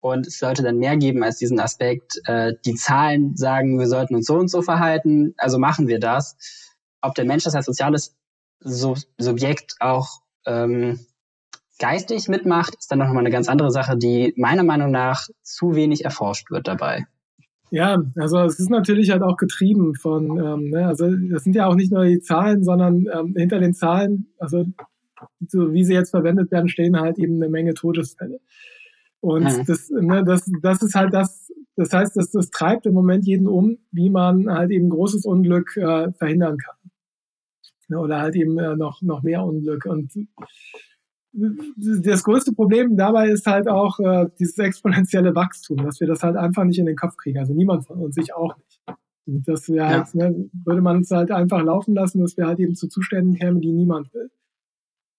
[0.00, 4.16] Und es sollte dann mehr geben als diesen Aspekt, äh, die Zahlen sagen, wir sollten
[4.16, 6.36] uns so und so verhalten, also machen wir das.
[7.02, 8.16] Ob der Mensch das als soziales
[8.58, 10.98] Sub Subjekt auch ähm,
[11.80, 15.74] geistig mitmacht, ist dann noch mal eine ganz andere Sache, die meiner Meinung nach zu
[15.74, 17.06] wenig erforscht wird dabei.
[17.72, 21.66] Ja, also es ist natürlich halt auch getrieben von, ähm, ne, also das sind ja
[21.66, 24.64] auch nicht nur die Zahlen, sondern ähm, hinter den Zahlen, also
[25.46, 28.40] so wie sie jetzt verwendet werden, stehen halt eben eine Menge Todesfälle.
[29.20, 29.64] Und mhm.
[29.66, 33.46] das, ne, das, das ist halt das, das heißt, das, das treibt im Moment jeden
[33.46, 36.76] um, wie man halt eben großes Unglück äh, verhindern kann.
[37.88, 39.86] Ne, oder halt eben äh, noch, noch mehr Unglück.
[39.86, 40.12] Und
[41.32, 46.36] das größte Problem dabei ist halt auch äh, dieses exponentielle Wachstum, dass wir das halt
[46.36, 47.38] einfach nicht in den Kopf kriegen.
[47.38, 48.80] Also niemand von uns, ich auch nicht.
[49.26, 50.30] Und das wir halt, ja.
[50.30, 53.60] ne, würde man es halt einfach laufen lassen, dass wir halt eben zu Zuständen kämen,
[53.60, 54.30] die niemand will.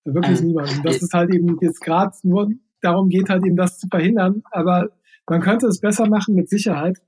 [0.03, 0.75] Wirklich ähm, niemand.
[0.75, 2.49] Und das ist halt eben jetzt gerade nur
[2.81, 4.43] darum geht halt eben das zu verhindern.
[4.51, 4.89] Aber
[5.29, 7.01] man könnte es besser machen mit Sicherheit.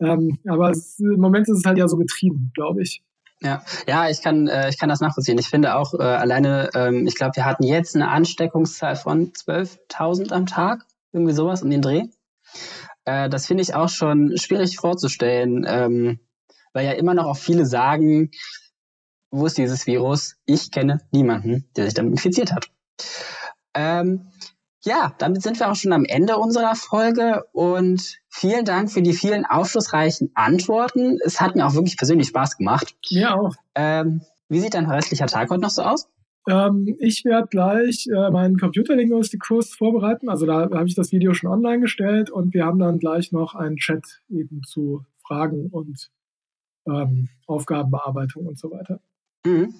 [0.00, 3.02] Ähm, aber es, im Moment ist es halt ja so getrieben, glaube ich.
[3.42, 5.38] Ja, ja, ich kann, äh, ich kann das nachvollziehen.
[5.38, 10.32] Ich finde auch äh, alleine, ähm, ich glaube, wir hatten jetzt eine Ansteckungszahl von 12.000
[10.32, 12.04] am Tag, irgendwie sowas um den Dreh.
[13.04, 16.20] Äh, das finde ich auch schon schwierig vorzustellen, ähm,
[16.72, 18.30] weil ja immer noch auch viele sagen,
[19.32, 20.36] wo ist dieses Virus?
[20.44, 22.70] Ich kenne niemanden, der sich damit infiziert hat.
[23.74, 24.30] Ähm,
[24.84, 29.12] ja, damit sind wir auch schon am Ende unserer Folge und vielen Dank für die
[29.12, 31.18] vielen aufschlussreichen Antworten.
[31.24, 32.96] Es hat mir auch wirklich persönlich Spaß gemacht.
[33.10, 33.54] Mir auch.
[33.74, 36.08] Ähm, wie sieht dein restlicher Tag heute noch so aus?
[36.48, 40.28] Ähm, ich werde gleich äh, meinen Computerlinguistik-Kurs vorbereiten.
[40.28, 43.54] Also da habe ich das Video schon online gestellt und wir haben dann gleich noch
[43.54, 46.10] einen Chat eben zu Fragen und
[46.86, 49.00] ähm, Aufgabenbearbeitung und so weiter.
[49.46, 49.74] Mhm.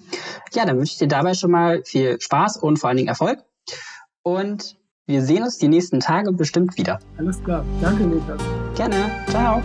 [0.53, 3.43] Ja, dann wünsche ich dir dabei schon mal viel Spaß und vor allen Dingen Erfolg.
[4.21, 6.99] Und wir sehen uns die nächsten Tage bestimmt wieder.
[7.17, 7.65] Alles klar.
[7.81, 8.41] Danke, Lukas.
[8.75, 9.11] Gerne.
[9.27, 9.61] Ciao.